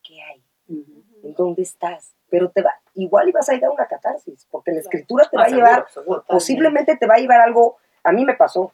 [0.02, 4.46] qué hay, en dónde estás, pero te va, igual ibas a llegar a una catarsis,
[4.50, 5.90] porque la escritura te va Ah, a llevar seguro,
[6.20, 6.24] seguro.
[6.28, 8.72] posiblemente te va a llevar algo, a mí me pasó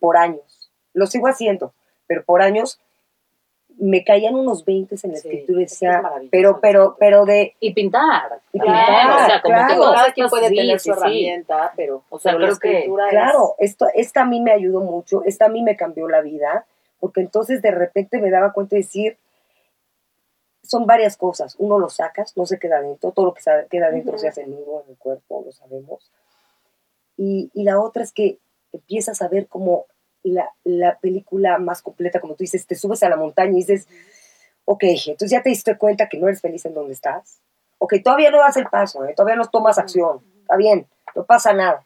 [0.00, 1.72] por años, lo sigo haciendo,
[2.06, 2.80] pero por años
[3.78, 7.54] me caían unos 20 en la Sí, escritura y decía, es pero, pero, pero de,
[7.60, 8.40] Y pintar.
[8.52, 9.92] Y pintar, o sea, como claro.
[9.94, 11.00] Cada quien puede sí, tener sí, su sí.
[11.00, 14.52] herramienta, pero, O sea, pero la que- escritura es- claro, esto, esta a mí me
[14.52, 16.66] ayudó mucho, esta a mí me cambió la vida,
[16.98, 19.16] porque entonces de repente me daba cuenta de decir,
[20.62, 23.90] son varias cosas, uno lo sacas, no se queda dentro, todo lo que se queda
[23.90, 24.20] dentro Ujú.
[24.20, 26.10] se hace nudo en el cuerpo, lo sabemos,
[27.16, 28.38] y, y la otra es que
[28.72, 29.86] empiezas a ver como
[30.22, 33.88] la, la película más completa, como tú dices, te subes a la montaña y dices,
[34.64, 37.40] ok, entonces ya te diste cuenta que no eres feliz en donde estás.
[37.78, 39.14] Ok, todavía no das el paso, ¿eh?
[39.16, 41.84] todavía no tomas acción, está bien, no pasa nada.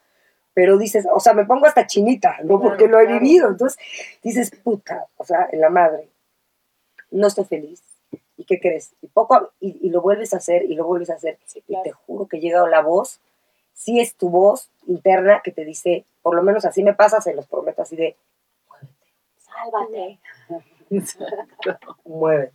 [0.53, 2.61] Pero dices, o sea, me pongo hasta chinita, ¿no?
[2.61, 3.49] Porque lo he vivido.
[3.49, 3.77] Entonces
[4.23, 6.09] dices, puta, o sea, en la madre,
[7.11, 7.83] no estoy feliz.
[8.37, 8.94] ¿Y qué crees?
[9.03, 11.38] Y, poco, y, y lo vuelves a hacer y lo vuelves a hacer.
[11.44, 13.20] Sí, Y te juro que llega la voz,
[13.74, 17.34] sí es tu voz interna que te dice, por lo menos así me pasa, se
[17.34, 18.16] los prometo así de,
[19.38, 20.18] Sálvate.
[22.04, 22.52] muévete.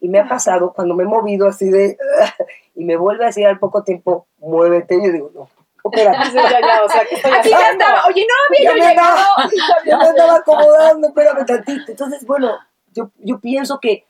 [0.00, 1.98] Y me ha pasado cuando me he movido así de,
[2.74, 5.50] y me vuelve a decir al poco tiempo, muévete, y yo digo, no,
[5.84, 6.30] espérate.
[6.30, 8.06] Sí, ya, ya, o sea, ¿qué estoy Aquí ya estaba.
[8.06, 9.18] Oye, no había yo me llegado.
[9.36, 9.50] andaba,
[9.84, 11.90] ya me andaba acomodando, espérame tantito.
[11.90, 12.58] Entonces, bueno,
[12.92, 14.04] yo, yo pienso que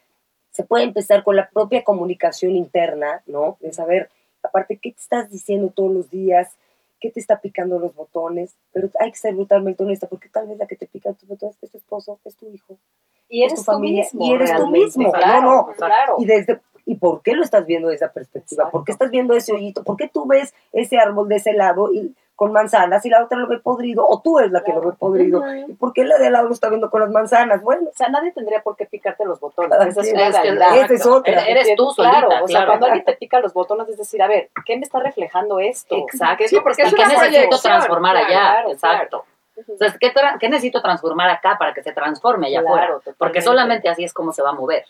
[0.51, 3.57] se puede empezar con la propia comunicación interna, ¿no?
[3.61, 4.11] De saber,
[4.43, 6.57] aparte, qué te estás diciendo todos los días,
[7.01, 10.59] qué te está picando los botones, pero hay que ser brutalmente honesta, porque tal vez
[10.59, 12.77] la que te pica tus botones es tu esposo, es tu hijo,
[13.29, 14.25] Y es eres tu tú familia, mismo.
[14.25, 15.67] y eres tú mismo, no, Claro, no.
[15.77, 16.17] claro.
[16.19, 18.69] Y desde ¿Y por qué lo estás viendo desde esa perspectiva?
[18.69, 19.05] ¿Por qué Exacto.
[19.05, 19.85] estás viendo ese hoyito?
[19.85, 23.39] ¿Por qué tú ves ese árbol de ese lado y con manzanas y la otra
[23.39, 24.05] lo ve podrido?
[24.05, 25.39] ¿O tú eres la que lo ve podrido?
[25.39, 25.71] Ujú.
[25.71, 27.63] ¿Y por qué la de al lado lo está viendo con las manzanas?
[27.63, 29.71] Bueno, O sea, nadie tendría por qué picarte los botones.
[29.87, 30.77] Esa es una Es que- realidad.
[30.77, 31.45] Esa es otra.
[31.47, 32.67] Eres tú Claro, o sea, claro.
[32.67, 35.95] cuando alguien te pica los botones es decir, a ver, ¿qué me está reflejando esto?
[35.97, 36.37] Exacto.
[36.39, 37.31] ¿Qué es lo que porque es ¿Qué una pasando?
[37.31, 38.27] necesito transformar claro,
[38.71, 38.77] allá?
[38.81, 39.25] claro,
[39.63, 39.73] Exacto.
[39.85, 42.87] Entonces, ¿qué, qué necesito transformar acá para que se transforme allá Claro, afuera?
[42.95, 43.19] totalmente.
[43.19, 44.85] Porque solamente así es como se va a mover.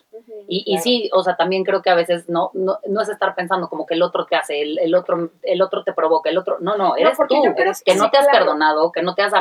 [0.49, 0.83] Y, y Claro.
[0.83, 3.87] sí, o sea, también creo que a veces no, no, no es estar pensando como
[3.87, 6.77] que el otro te hace, el, el otro, el otro te provoca, el otro, no,
[6.77, 8.45] no, eres porque tú, creo que que no sí, te has claro.
[8.45, 9.33] perdonado, que no te has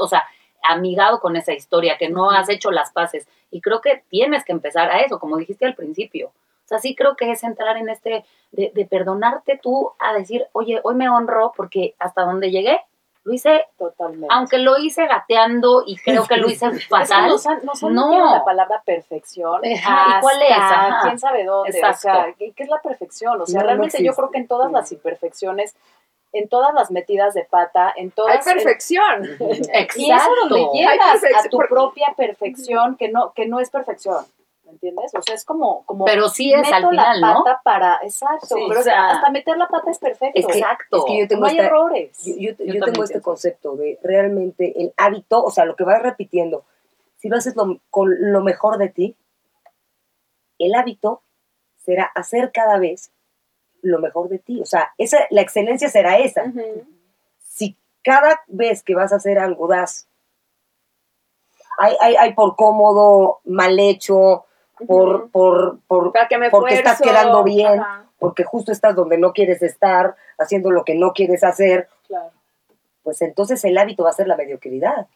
[0.00, 0.24] o sea,
[0.62, 3.26] amigado con esa historia, que no has hecho las paces.
[3.50, 6.28] Y creo que tienes que empezar a eso, como dijiste al principio.
[6.64, 10.46] O sea, sí creo que es entrar en este, de, de perdonarte tú a decir,
[10.52, 12.80] oye, hoy me honro porque hasta donde llegué,
[13.24, 14.26] lo hice, Totalmente.
[14.30, 17.24] aunque lo hice gateando y creo que lo hice Es que fatal.
[17.24, 17.46] han, nos
[17.84, 18.08] han No.
[18.08, 19.60] metido la palabra perfección.
[19.64, 20.50] Ajá, ¿y cuál es?
[20.56, 20.98] Ajá.
[21.02, 21.70] ¿Quién sabe dónde?
[21.70, 21.96] Exacto.
[21.96, 23.40] O sea, ¿qué, es la perfección?
[23.40, 25.76] O sea, No, no realmente yo creo que en todas las imperfecciones,
[26.32, 28.44] en todas las metidas de pata, en Hay todas...
[28.44, 29.24] perfección.
[29.40, 29.94] Exacto.
[29.96, 33.70] Y es a donde Hay llegas a tu propia perfección, que no, que no es
[33.70, 34.24] perfección.
[34.72, 35.12] ¿Me entiendes?
[35.14, 35.84] O sea, es como...
[35.84, 37.44] como Pero sí es meto al final, la ¿no?
[37.44, 38.00] pata para...
[38.02, 38.46] Exacto.
[38.56, 40.40] Sí, pero o sea, hasta meter la pata es perfecto.
[40.40, 40.96] Es que- Exacto.
[40.98, 42.18] es que yo tengo no hay esta- errores.
[42.24, 43.22] yo, yo- tengo este pienso.
[43.22, 46.64] concepto de realmente el hábito, o sea, lo que vas repitiendo,
[47.18, 49.14] si lo haces lo- con lo mejor de ti,
[50.58, 51.20] el hábito
[51.84, 53.10] será hacer cada vez
[53.82, 54.60] lo mejor de ti.
[54.62, 56.50] O sea, esa, la excelencia será esa.
[57.38, 60.08] Si cada vez que vas a hacer algo das,
[61.78, 64.44] hay, hay, hay por cómodo, mal hecho,
[64.86, 68.04] por, por, por, que me porque estás quedando bien, Ajá.
[68.18, 72.30] porque justo estás donde no quieres estar, haciendo lo que no quieres hacer, Claro.
[73.02, 75.06] pues entonces el hábito va a ser la mediocridad.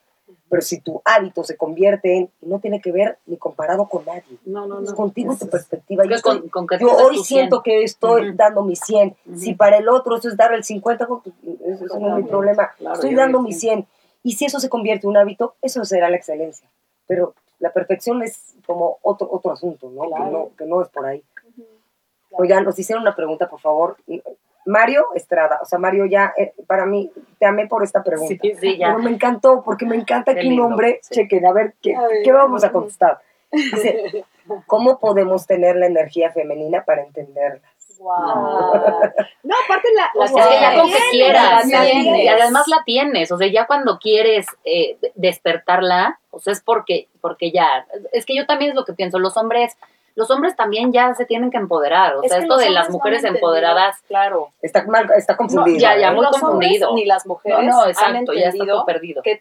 [0.48, 4.38] Pero si tu hábito se convierte en, no tiene que ver ni comparado con nadie,
[4.44, 4.96] No, no, es no.
[4.96, 6.02] contigo y tu Es- perspectiva.
[6.04, 7.62] es Yo, estoy- con- con que yo hoy siento 100.
[7.62, 8.36] que estoy Ujú.
[8.36, 9.16] dando mi 100.
[9.26, 9.38] Ujú.
[9.38, 11.20] Si para el otro eso es dar el 50, pues,
[11.64, 12.70] eso, eso no es mi problema.
[12.76, 13.60] Claro, estoy dando mi sí.
[13.60, 13.86] 100.
[14.24, 16.68] Y si eso se convierte en un hábito, eso será la excelencia.
[17.06, 17.34] Pero
[17.66, 20.02] la perfección es como otro, otro asunto, ¿no?
[20.02, 20.30] Que.
[20.30, 20.50] ¿no?
[20.56, 21.24] que no es por ahí.
[21.48, 21.64] Ujú.
[22.28, 22.42] Claro.
[22.42, 23.96] Oigan, nos hicieron una pregunta, por favor.
[24.66, 28.36] Mario Estrada, o sea, Mario ya, eh, para mí, te amé por esta pregunta.
[28.40, 28.88] Sí, sí, ya.
[28.88, 31.14] Pero me encantó, porque me encanta Qué que un hombre, sí.
[31.14, 33.18] chequen, a ver, ¿qué, A ver, qué vamos a contestar?
[33.50, 34.24] Dice,
[34.66, 37.62] ¿cómo podemos tener la energía femenina para entenderla?
[37.98, 38.14] Wow.
[39.42, 40.80] No, aparte la, La o Es sea, que ya Wow.
[40.82, 46.18] con que quieras, la y además la tienes, o sea, ya cuando quieres eh, despertarla,
[46.30, 49.36] o sea, es porque, porque ya, es que yo también es lo que pienso, los
[49.36, 49.76] hombres,
[50.14, 52.86] los hombres también ya se tienen que empoderar, o Es sea, esto de las no
[52.86, 54.50] han mujeres empoderadas, Claro.
[54.62, 55.78] Está, mal, está confundido.
[55.78, 56.12] ya, ya, ¿eh?
[56.12, 56.94] muy los hombres confundido.
[56.94, 59.22] Ni las no, mujeres no, han exacto, ya está entendido todo perdido.
[59.22, 59.40] que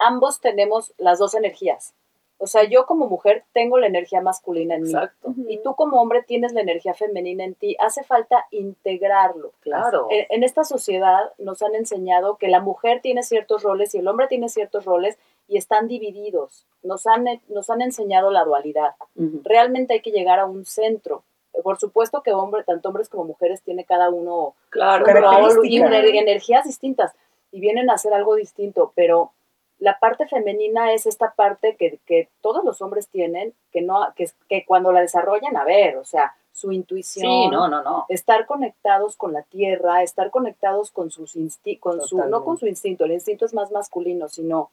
[0.00, 1.94] ambos tenemos las dos energías.
[2.38, 4.90] O sea, yo como mujer tengo la energía masculina en mí.
[4.90, 7.76] Exacto, Y tú como hombre tienes la energía femenina en ti.
[7.80, 9.52] Hace falta integrarlo.
[9.60, 10.06] claro.
[10.10, 14.08] En, en esta sociedad nos han enseñado que la mujer tiene ciertos roles y el
[14.08, 16.66] hombre tiene ciertos roles y están divididos.
[16.82, 18.94] Nos han, nos han enseñado la dualidad.
[19.42, 21.24] Realmente hay que llegar a un centro.
[21.64, 25.78] Por supuesto que hombre, tanto hombres como mujeres tiene cada uno Claro, un rol y
[25.78, 27.14] energías distintas
[27.50, 29.32] y vienen a hacer algo distinto, pero
[29.78, 34.30] la parte femenina es esta parte que, que todos los hombres tienen, que, no, que,
[34.48, 38.06] que cuando la desarrollan, a ver, o sea, su intuición, sí, no, no, no.
[38.08, 42.66] estar conectados con la tierra, estar conectados con sus insti con su, no con su
[42.66, 44.70] instinto, el instinto es más masculino, sino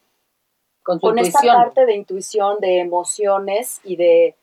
[0.81, 4.35] Con su con esta parte de intuición, de emociones y de,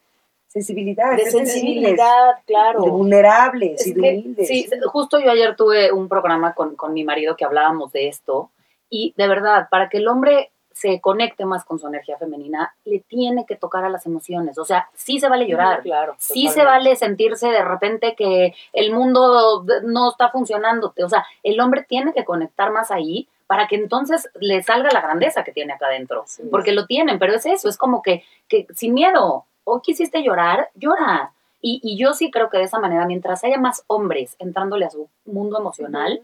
[0.46, 1.16] Sensibilidad.
[1.16, 2.82] de sensibilidad, claro.
[2.82, 4.46] de vulnerables Es y de humildes.
[4.46, 8.50] Sí, justo yo ayer tuve un programa con, con mi marido que hablábamos de esto
[8.92, 13.00] y de verdad, para que el hombre se conecte más con su energía femenina, le
[13.00, 14.58] tiene que tocar a las emociones.
[14.58, 18.92] O sea, sí se vale llorar, Claro, sí se vale sentirse de repente que el
[18.92, 20.92] mundo no está funcionando.
[21.02, 25.00] O sea, el hombre tiene que conectar más ahí para que entonces le salga la
[25.00, 26.24] grandeza que tiene acá adentro.
[26.26, 26.42] Sí.
[26.50, 29.46] Porque lo tienen, pero es eso, es como que, que sin miedo.
[29.64, 31.32] Hoy quisiste llorar, llora.
[31.62, 34.90] Y, y yo sí creo que de esa manera, mientras haya más hombres entrándole a
[34.90, 36.22] su mundo emocional,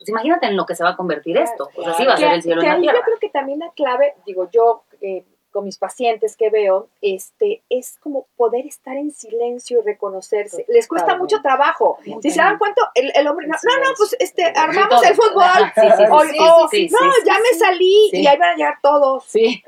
[0.00, 1.68] pues imagínate en lo que se va a convertir esto.
[1.74, 2.98] Pues así va a ser el cielo que en la ahí tierra.
[2.98, 7.60] yo creo que también la clave, digo yo, eh, con mis pacientes que veo, este,
[7.68, 10.64] es como poder estar en silencio y reconocerse.
[10.68, 11.98] Les cuesta mucho trabajo.
[12.22, 15.42] Si se dan cuenta, el, el hombre, no, no, no, pues este, armamos el fútbol.
[15.74, 17.58] Sí, sí, o- sí, sí, o, sí, sí, no, sí, ya sí, me sí.
[17.58, 18.22] salí Sí.
[18.22, 19.24] y ahí van a llegar todos.
[19.24, 19.62] Sí.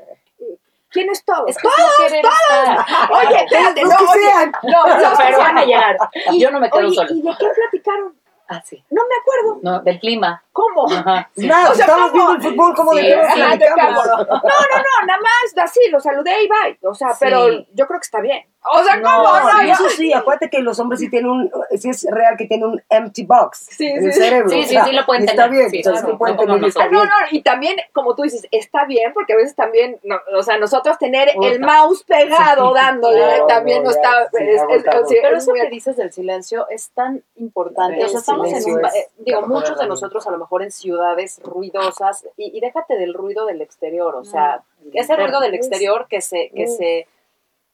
[0.89, 1.49] ¿Quiénes todos?
[1.49, 2.85] Es que es no querer estar.
[3.11, 5.97] Oye, espérate, no, oye, no, no, Pero van a llegar.
[6.31, 7.09] y- Yo no me quedo oye, solo.
[7.11, 8.15] ¿Y de qué platicaron?
[8.55, 8.83] Ah, sí.
[8.89, 9.59] No me acuerdo.
[9.63, 10.43] No, del clima.
[10.51, 10.91] ¿Cómo?
[10.91, 11.29] Ajá.
[11.35, 11.47] sí.
[11.47, 12.27] Nada, O sea, estamos ¿cómo?
[12.27, 14.05] viendo el fútbol como Sí, de platicamos.
[14.07, 16.77] No, no, no, nada más así, lo saludé y bye.
[16.83, 18.45] O sea, pero yo creo que está bien.
[18.71, 19.39] O sea, No, ¿cómo?
[19.39, 22.67] No, eso sí, acuérdate que los hombres sí tienen un, sí es real que tienen
[22.69, 24.19] un empty box Sí, en el sí.
[24.21, 24.49] cerebro.
[24.49, 26.41] Sí, o sí, sea, sí lo pueden Está tener, bien, sí, claro, sí pueden no
[26.43, 27.09] tener está Ah, no, bien.
[27.09, 30.57] no, y también, como tú dices, está bien, porque a veces también, no, o sea,
[30.57, 34.29] nosotros tener el mouse pegado dándole Claro, también no, ya, está.
[34.31, 34.61] sí, es-
[35.07, 37.97] sí, Pero es eso que dices del silencio es tan importante.
[37.97, 38.85] Sí, o sea, estamos en un.
[38.85, 42.95] es eh, digo, muchos de nosotros a lo mejor en ciudades ruidosas, y, y déjate
[42.95, 44.61] del ruido del exterior, o sea,
[44.93, 46.67] ese ruido del exterior que se, que Mm.
[46.77, 47.07] se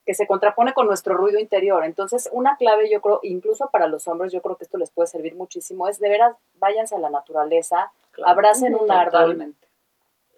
[0.10, 1.86] que se contrapone con nuestro ruido interior.
[1.86, 5.06] Entonces, una clave, yo creo, incluso para los hombres, yo creo que esto les puede
[5.06, 8.32] servir muchísimo, es de veras, váyanse a la naturaleza, Claro.
[8.32, 9.54] abracen un árbol.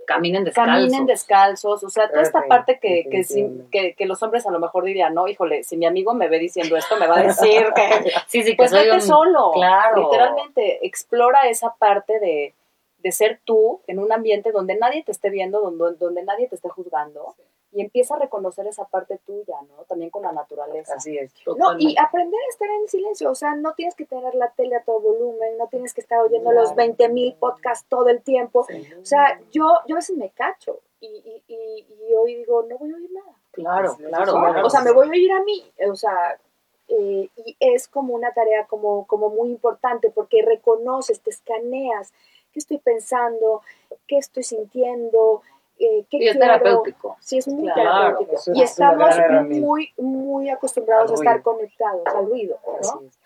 [0.06, 0.74] Caminen descalzos.
[0.76, 4.52] caminen descalzos, o sea, toda esta parte que, que, sí- que, que los hombres a
[4.52, 7.24] lo mejor dirían, no, híjole, si mi amigo me ve diciendo esto, me va a
[7.24, 8.12] decir que...
[8.28, 10.02] Sí, sí, que Pues soy vete un- solo, Claro.
[10.02, 12.54] literalmente, explora esa parte de,
[12.98, 16.56] de ser tú en un ambiente donde nadie te esté viendo, donde, donde nadie te
[16.56, 17.34] esté juzgando,
[17.72, 19.84] y empieza a reconocer esa parte tuya, ¿no?
[19.86, 20.96] También con la naturaleza.
[20.96, 21.34] Así es.
[21.58, 24.76] No, y aprender a estar en silencio, o sea, no tienes que tener la tele
[24.76, 28.62] a todo volumen, no tienes que estar oyendo los 20 mil podcasts todo el tiempo.
[28.62, 32.78] O sea, yo, yo a veces me cacho y, y, y, y hoy digo, no
[32.78, 33.36] voy a oír nada.
[33.52, 34.66] Claro, Sí, claro.
[34.66, 35.64] O sea, me voy a oír a mí.
[35.90, 36.40] O sea,
[36.88, 42.12] eh, y es como una tarea como, como muy importante porque reconoces, te escaneas
[42.52, 43.62] qué estoy pensando,
[44.08, 45.42] qué estoy sintiendo,
[45.84, 46.40] eh, qué Y es quiero.
[46.40, 47.18] terapéutico.
[47.20, 48.36] Sí, es muy Claro, terapéutico.
[48.36, 49.16] es Y estamos
[49.50, 53.02] muy, muy acostumbrados a estar conectados al ruido, ¿no?
[53.02, 53.20] Es.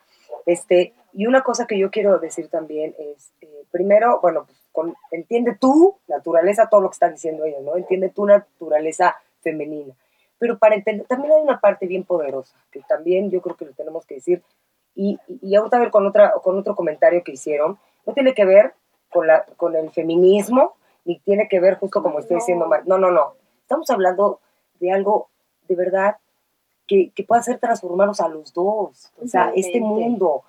[0.46, 4.95] Este, y una cosa que yo quiero decir también es, eh, primero, bueno, pues, con-
[5.12, 7.76] entiende tu naturaleza, todo lo que están diciendo ellos, ¿no?
[7.78, 9.93] Entiende tu naturaleza femenina.
[10.38, 13.72] Pero para entender, también hay una parte bien poderosa, que también yo creo que lo
[13.74, 14.43] tenemos que decir,
[14.93, 18.34] y, y, y ahorita a ver con, otra, con otro comentario que hicieron, no tiene
[18.34, 18.74] que ver
[19.10, 20.76] con, la, con el feminismo,
[21.06, 23.34] ni tiene que ver justo como estoy diciendo, Mar- no, no, no.
[23.62, 24.39] Estamos hablando
[24.80, 25.30] de algo
[25.68, 26.18] de verdad
[26.88, 30.43] que, que pueda hacer transformarnos a los dos, o sea, este mundo.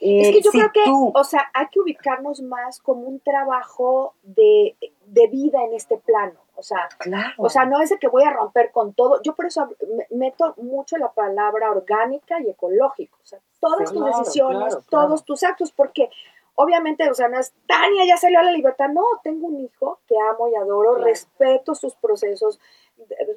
[0.00, 3.02] Es Eh, que yo si creo que, tú- o sea, hay que ubicarnos más como
[3.02, 6.38] un trabajo de, de vida en este plano.
[6.54, 9.20] O sea, claro, o sea, no es de que voy a romper con todo.
[9.22, 13.16] Yo por eso me- meto mucho la palabra orgánica y ecológico.
[13.22, 14.84] O sea, todas tus decisiones, claro.
[14.90, 16.10] todos tus actos, porque
[16.60, 18.88] obviamente, o sea, no es Tania, ya salió a la libertad.
[18.88, 21.04] No, tengo un hijo que amo y adoro, Claro.
[21.06, 22.58] respeto sus procesos,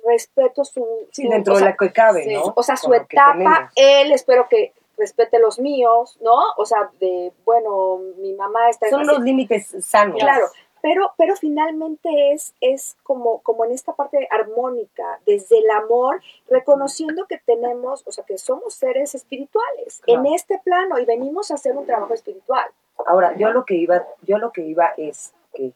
[0.05, 0.85] respeto su.
[1.11, 2.53] Sí, dentro o de la que cabe, sí, ¿no?
[2.55, 6.35] o sea, su Con etapa, él espero que respete los míos, ¿no?
[6.57, 10.17] O sea, de, bueno, mi mamá está Son los límites sanos.
[10.19, 10.47] Claro,
[10.81, 17.27] pero, pero finalmente es, es como, como en esta parte armónica, desde el amor, reconociendo
[17.27, 20.21] que tenemos, o sea, que somos seres espirituales Claro.
[20.25, 22.67] en este plano y venimos a hacer un trabajo espiritual.
[23.07, 25.73] Ahora, yo lo que iba, yo lo que iba es que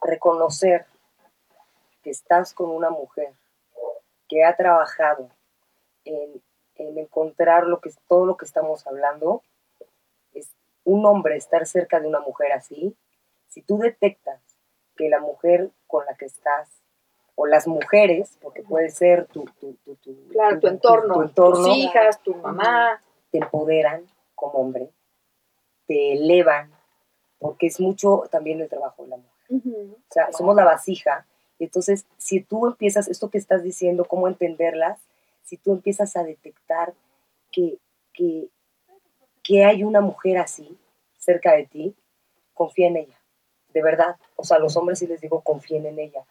[0.00, 0.86] reconocer
[2.02, 3.32] que estás con una mujer
[4.28, 5.28] que ha trabajado
[6.04, 6.42] en,
[6.76, 9.42] en encontrar lo que todo lo que estamos hablando,
[10.34, 10.50] es
[10.84, 12.96] un hombre estar cerca de una mujer así,
[13.48, 14.40] si tú detectas
[14.96, 16.68] que la mujer con la que estás,
[17.40, 21.56] o las mujeres, porque puede ser tu, tu, tu, tu- Claro, tu entorno, tu entorno,
[21.64, 23.00] tus hijas, tu mamá.
[23.30, 24.90] te empoderan como hombre,
[25.88, 26.70] te elevan,
[27.40, 29.32] porque es mucho también el trabajo de la mujer.
[30.08, 31.26] O sea, somos la vasija.
[31.58, 35.00] Y entonces, si tú empiezas, esto que estás diciendo, cómo entenderlas,
[35.42, 36.94] si tú empiezas a detectar
[37.50, 37.78] que,
[38.12, 38.48] que,
[39.42, 40.78] que hay una mujer así
[41.16, 41.96] cerca de ti,
[42.54, 43.20] confía en ella.
[43.72, 44.16] De verdad.
[44.36, 46.24] O sea, a los hombres sí les digo, confíen en ella.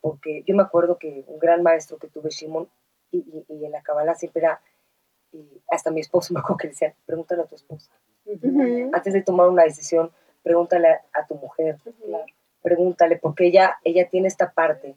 [0.00, 2.68] Porque yo me acuerdo que un gran maestro que tuve, Shimon,
[3.10, 4.60] y, y- y en la Kabbalah siempre era,
[5.32, 7.90] y hasta mi esposo me acuerdo que decía, pregúntale a tu esposa.
[8.26, 8.90] Ujú.
[8.92, 10.10] Antes de tomar una decisión,
[10.42, 12.24] pregúntale a, a tu mujer Claro.
[12.62, 14.94] pregúntale, porque ella, ella tiene esta parte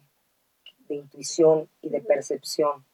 [0.87, 2.85] de intuición y de percepción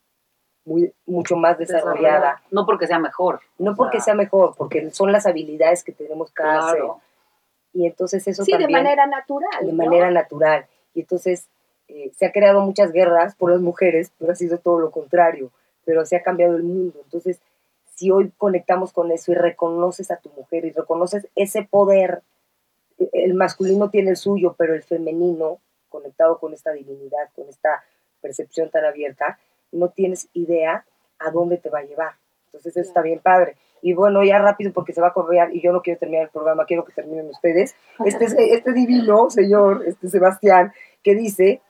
[0.65, 2.41] muy, mucho más desarrollada.
[2.49, 3.41] No porque sea mejor.
[3.59, 6.79] No porque sea mejor, porque son las habilidades que tenemos cada ser.
[6.79, 7.01] Claro.
[7.73, 9.65] Y entonces eso Sí, de también manera natural.
[9.65, 9.83] de ¿no?
[9.83, 10.65] manera natural.
[10.93, 11.47] Y entonces
[11.87, 15.51] eh, se ha creado muchas guerras por las mujeres, pero ha sido todo lo contrario.
[15.85, 16.99] Pero se ha cambiado el mundo.
[17.03, 17.41] Entonces,
[17.95, 22.21] si hoy conectamos con eso y reconoces a tu mujer y reconoces ese poder,
[22.99, 27.83] eh, el masculino tiene el suyo, pero el femenino, conectado con esta divinidad, con esta
[28.21, 29.37] percepción tan abierta,
[29.71, 30.85] no tienes idea
[31.19, 32.13] a dónde te va a llevar.
[32.47, 33.55] Entonces, eso está bien padre.
[33.81, 36.29] Y bueno, ya rápido porque se va a correr y yo no quiero terminar el
[36.29, 37.75] programa, quiero que terminen ustedes.
[38.05, 40.71] Este, es- este divino señor, este Sebastián,
[41.03, 41.61] que dice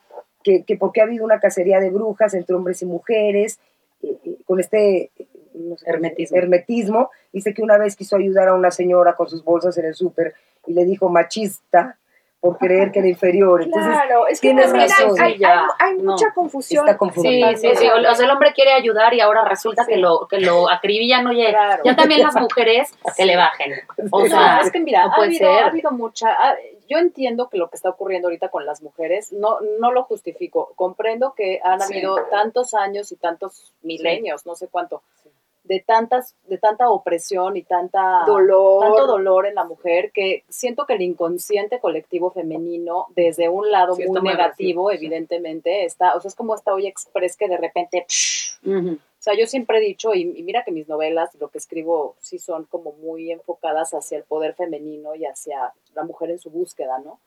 [0.44, 3.60] que, que porque ha habido una cacería de brujas entre hombres y mujeres,
[4.04, 5.12] eh, eh, con este
[5.54, 6.38] no sé, Hermetismo.
[6.38, 9.96] hermetismo, dice que una vez quiso ayudar a una señora con sus bolsas en el
[9.96, 10.34] súper
[10.68, 11.98] y le dijo machista
[12.40, 13.62] por creer que era inferior.
[13.64, 15.22] Entonces, Claro, es que tienes también hay, razón.
[15.22, 16.12] hay- hay- Ya, hay no.
[16.12, 16.86] mucha confusión.
[16.86, 17.48] está confundido.
[17.52, 17.88] Sí, sí, sí.
[17.88, 21.48] O, sea, el hombre quiere ayudar y ahora resulta que lo que lo acribillan, oye,
[21.52, 21.84] Claro.
[21.86, 23.72] ya también las mujeres que le bajen.
[24.12, 25.64] O No, sea, es que mira, no ha, puede habido, ser.
[25.64, 26.32] ha habido mucha.
[26.34, 26.58] ha-
[26.90, 30.74] yo entiendo que lo que está ocurriendo ahorita con las mujeres, no, no lo justifico.
[30.76, 31.94] Comprendo que han Sí.
[31.94, 35.23] habido tantos años y tantos milenios, no sé cuánto, Sí.
[35.64, 38.84] De tantas, de tanta opresión y tanta dolor.
[38.84, 43.96] tanto dolor en la mujer que siento que el inconsciente colectivo femenino, desde un lado
[43.96, 44.98] Sí, muy negativo, sí.
[44.98, 49.36] evidentemente, está, o sea, es como esta olla express que de repente, psh, o sea,
[49.38, 52.66] yo siempre he dicho, y, y mira que mis novelas, lo que escribo, sí son
[52.66, 57.20] como muy enfocadas hacia el poder femenino y hacia la mujer en su búsqueda, ¿no?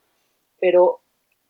[0.59, 0.99] Pero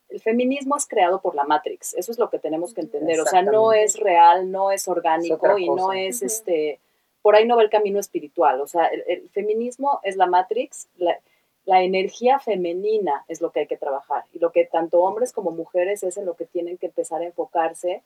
[0.08, 3.26] el feminismo es creado por la Matrix, eso es lo que tenemos que entender, o
[3.26, 6.80] sea, no es real, no es orgánico y no es este,
[7.22, 10.88] por ahí no va el camino espiritual, o sea, el, el feminismo es la Matrix,
[10.96, 11.18] la,
[11.64, 15.50] la energía femenina es lo que hay que trabajar y lo que tanto hombres como
[15.50, 18.02] mujeres es en lo que tienen que empezar a enfocarse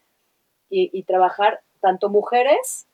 [0.68, 2.88] y, y trabajar, tanto mujeres,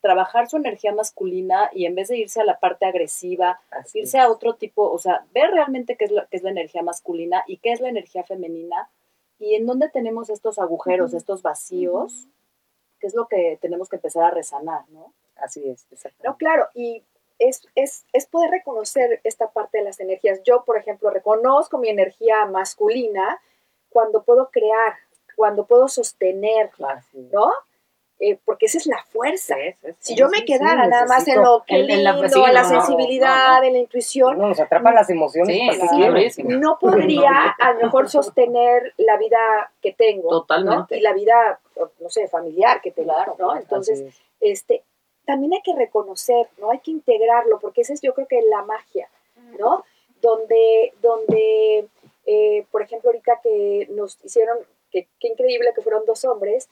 [0.00, 4.18] trabajar su energía masculina y en vez de irse a la parte agresiva, Así irse
[4.18, 4.24] es.
[4.24, 7.44] a otro tipo, o sea, ver realmente qué es, la, qué es la energía masculina
[7.46, 8.88] y qué es la energía femenina
[9.38, 12.28] y en dónde tenemos estos agujeros, estos vacíos,
[12.98, 15.12] que es lo que tenemos que empezar a resanar, ¿no?
[15.36, 16.38] Así es, No, exactamente.
[16.38, 17.02] claro, y
[17.38, 20.42] es, es, es poder reconocer esta parte de las energías.
[20.42, 23.40] Yo, por ejemplo, reconozco mi energía masculina
[23.88, 24.94] cuando puedo crear,
[25.36, 26.70] cuando puedo sostener.
[27.32, 27.50] ¿no?
[28.22, 29.54] Eh, porque esa es la fuerza.
[29.56, 32.48] Sí, sí, Si yo me quedara sí, nada más en lo que en lindo, la-
[32.48, 33.64] en la sensibilidad, no, no.
[33.64, 36.14] en la intuición, No, nos atrapan las emociones Sí, para que sí, quieran.
[36.14, 36.50] durísimo.
[36.50, 39.38] no podría a lo mejor sostener la vida
[39.80, 40.30] que tengo.
[40.30, 40.40] ¿no?
[40.40, 40.98] Totalmente.
[40.98, 41.60] Y la vida,
[41.98, 43.56] no sé, familiar que tengo, Claro, ¿no?
[43.56, 44.20] Entonces, es.
[44.40, 44.82] este,
[45.24, 46.70] también hay que reconocer, ¿no?
[46.72, 49.08] Hay que integrarlo, porque esa es yo creo que la magia,
[49.58, 49.82] ¿no?
[50.20, 51.86] Donde, donde
[52.26, 54.58] eh, por ejemplo, ahorita que nos hicieron,
[54.90, 56.68] que qué increíble que fueron dos hombres,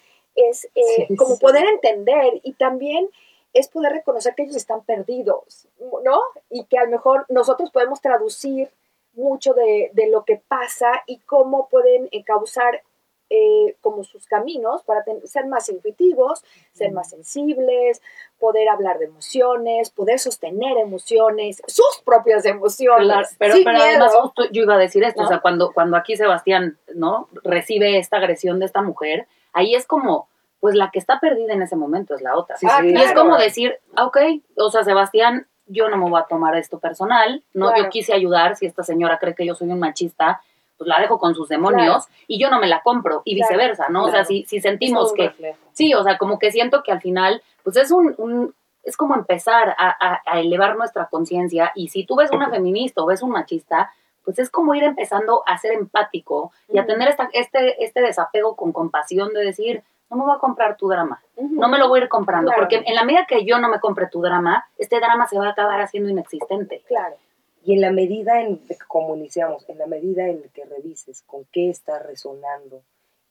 [0.50, 1.40] es eh, Sí, como sí.
[1.40, 3.08] poder entender y también
[3.54, 5.66] es poder reconocer que ellos están perdidos,
[6.04, 6.20] ¿no?
[6.50, 8.70] Y que a lo mejor nosotros podemos traducir
[9.14, 12.82] mucho de, de lo que pasa y cómo pueden eh, causar
[13.30, 18.00] eh, como sus caminos para ser más intuitivos, ser más sensibles,
[18.38, 23.36] poder hablar de emociones, poder sostener emociones, sus propias emociones.
[23.38, 24.14] pero, además
[24.50, 27.28] yo iba a decir esto, o sea, cuando, cuando aquí Sebastián, ¿no?
[27.44, 29.26] Recibe esta agresión de esta mujer,
[29.58, 30.28] ahí es como,
[30.60, 32.56] pues la que está perdida en ese momento es la otra.
[32.68, 34.18] Ah, y es como decir, ah, ok,
[34.56, 37.76] o sea, Sebastián, yo no me voy a tomar esto personal, ¿no?
[37.76, 40.40] Yo quise ayudar, si esta señora cree que yo soy un machista,
[40.78, 44.04] pues la dejo con sus demonios y yo no me la compro y viceversa, ¿no?
[44.04, 45.32] O sea, si, si sentimos que...
[45.72, 48.54] Sí, o sea, como que siento que al final, pues es un...
[48.84, 53.22] es como empezar a, elevar nuestra conciencia y si tú ves una feminista o ves
[53.22, 53.92] un machista,
[54.28, 58.56] pues es como ir empezando a ser empático y a tener esta, este, este desapego
[58.56, 62.00] con compasión de decir, no me voy a comprar tu drama, no me lo voy
[62.00, 65.00] a ir comprando, porque en la medida que yo no me compre tu drama, este
[65.00, 66.82] drama se va a acabar haciendo inexistente.
[66.86, 67.16] Claro.
[67.64, 71.70] Y en la medida en que comunicamos, en la medida en que revises con qué
[71.70, 72.82] está resonando,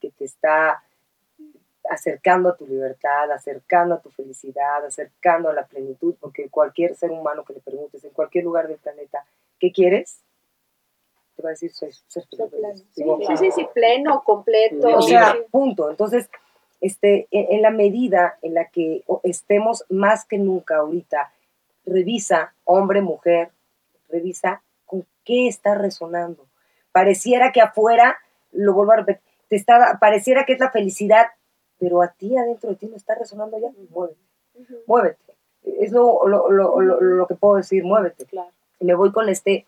[0.02, 0.82] que te está
[1.92, 7.12] acercando a tu libertad, acercando a tu felicidad, acercando a la plenitud, porque cualquier ser
[7.12, 9.24] humano que le preguntes en cualquier lugar del planeta,
[9.60, 10.24] ¿qué quieres?
[11.38, 11.92] Te va a decir, soy,
[12.30, 12.76] pleno.
[13.28, 14.98] Sí, sí, sí, pleno, completo.
[14.98, 15.90] O sea, punto.
[15.92, 16.30] Entonces,
[16.82, 21.32] este, en la medida en la que estemos más que nunca ahorita,
[21.86, 23.52] revisa, hombre, mujer,
[24.10, 26.46] revisa con qué está resonando.
[26.92, 28.18] Pareciera que afuera,
[28.52, 31.28] lo vuelvo a repetir, te está, pareciera que es la felicidad,
[31.80, 34.20] pero a ti adentro de ti no está resonando ya, muévete,
[34.88, 35.34] muévete.
[35.64, 38.26] Es lo, lo, que puedo decir, muévete.
[38.26, 38.50] Claro.
[38.80, 39.66] Y me voy con este,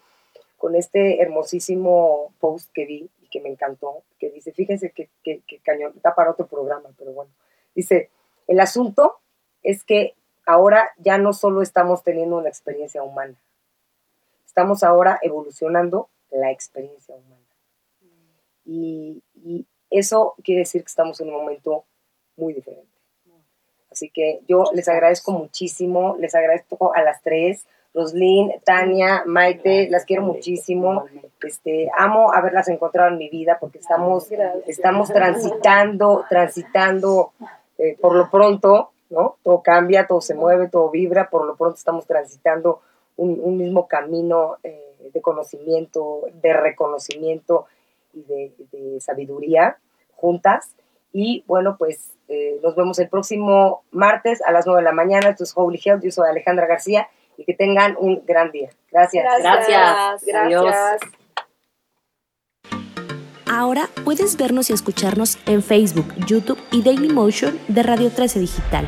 [0.59, 5.41] con este hermosísimo post que vi y que me encantó, que dice, fíjense que, que,
[5.47, 7.31] que cañón, está para otro programa, pero bueno,
[7.73, 8.11] dice,
[8.45, 9.15] el asunto
[9.63, 10.13] es que
[10.45, 13.35] ahora ya no solo estamos teniendo una experiencia humana,
[14.45, 17.41] estamos ahora evolucionando la experiencia humana.
[18.65, 19.23] Y,
[19.91, 21.83] eso quiere decir que estamos en un momento
[22.37, 22.91] muy diferente.
[23.89, 30.05] Así que yo les agradezco muchísimo, les agradezco a las tres, Roslyn, Tania, Maite, las
[30.05, 31.05] quiero muchísimo.
[31.41, 34.29] Este, amo haberlas encontrado en mi vida porque estamos,
[34.67, 37.33] estamos transitando, transitando
[37.77, 39.37] eh, por lo pronto, ¿no?
[39.43, 42.81] Todo cambia, todo se mueve, todo vibra, por lo pronto estamos transitando
[43.17, 47.65] un, mismo camino eh, de conocimiento, de reconocimiento
[48.13, 49.77] y de, sabiduría
[50.15, 50.75] juntas.
[51.11, 55.29] Y bueno, pues eh, nos vemos el próximo martes a las 9 de la mañana.
[55.29, 56.03] Esto es Holy Health.
[56.03, 57.09] Yo soy Alejandra García
[57.39, 58.69] y que tengan un gran día.
[58.91, 59.23] Gracias.
[59.39, 60.25] Gracias.
[60.25, 60.99] Gracias.
[63.51, 68.87] Ahora puedes vernos y escucharnos en Facebook, YouTube y Daily Motion de Radio 13 Digital.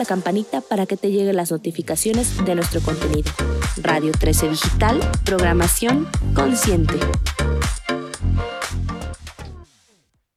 [0.01, 3.31] la campanita para que te lleguen las notificaciones de nuestro contenido.
[3.83, 6.95] Radio 13 Digital, programación consciente.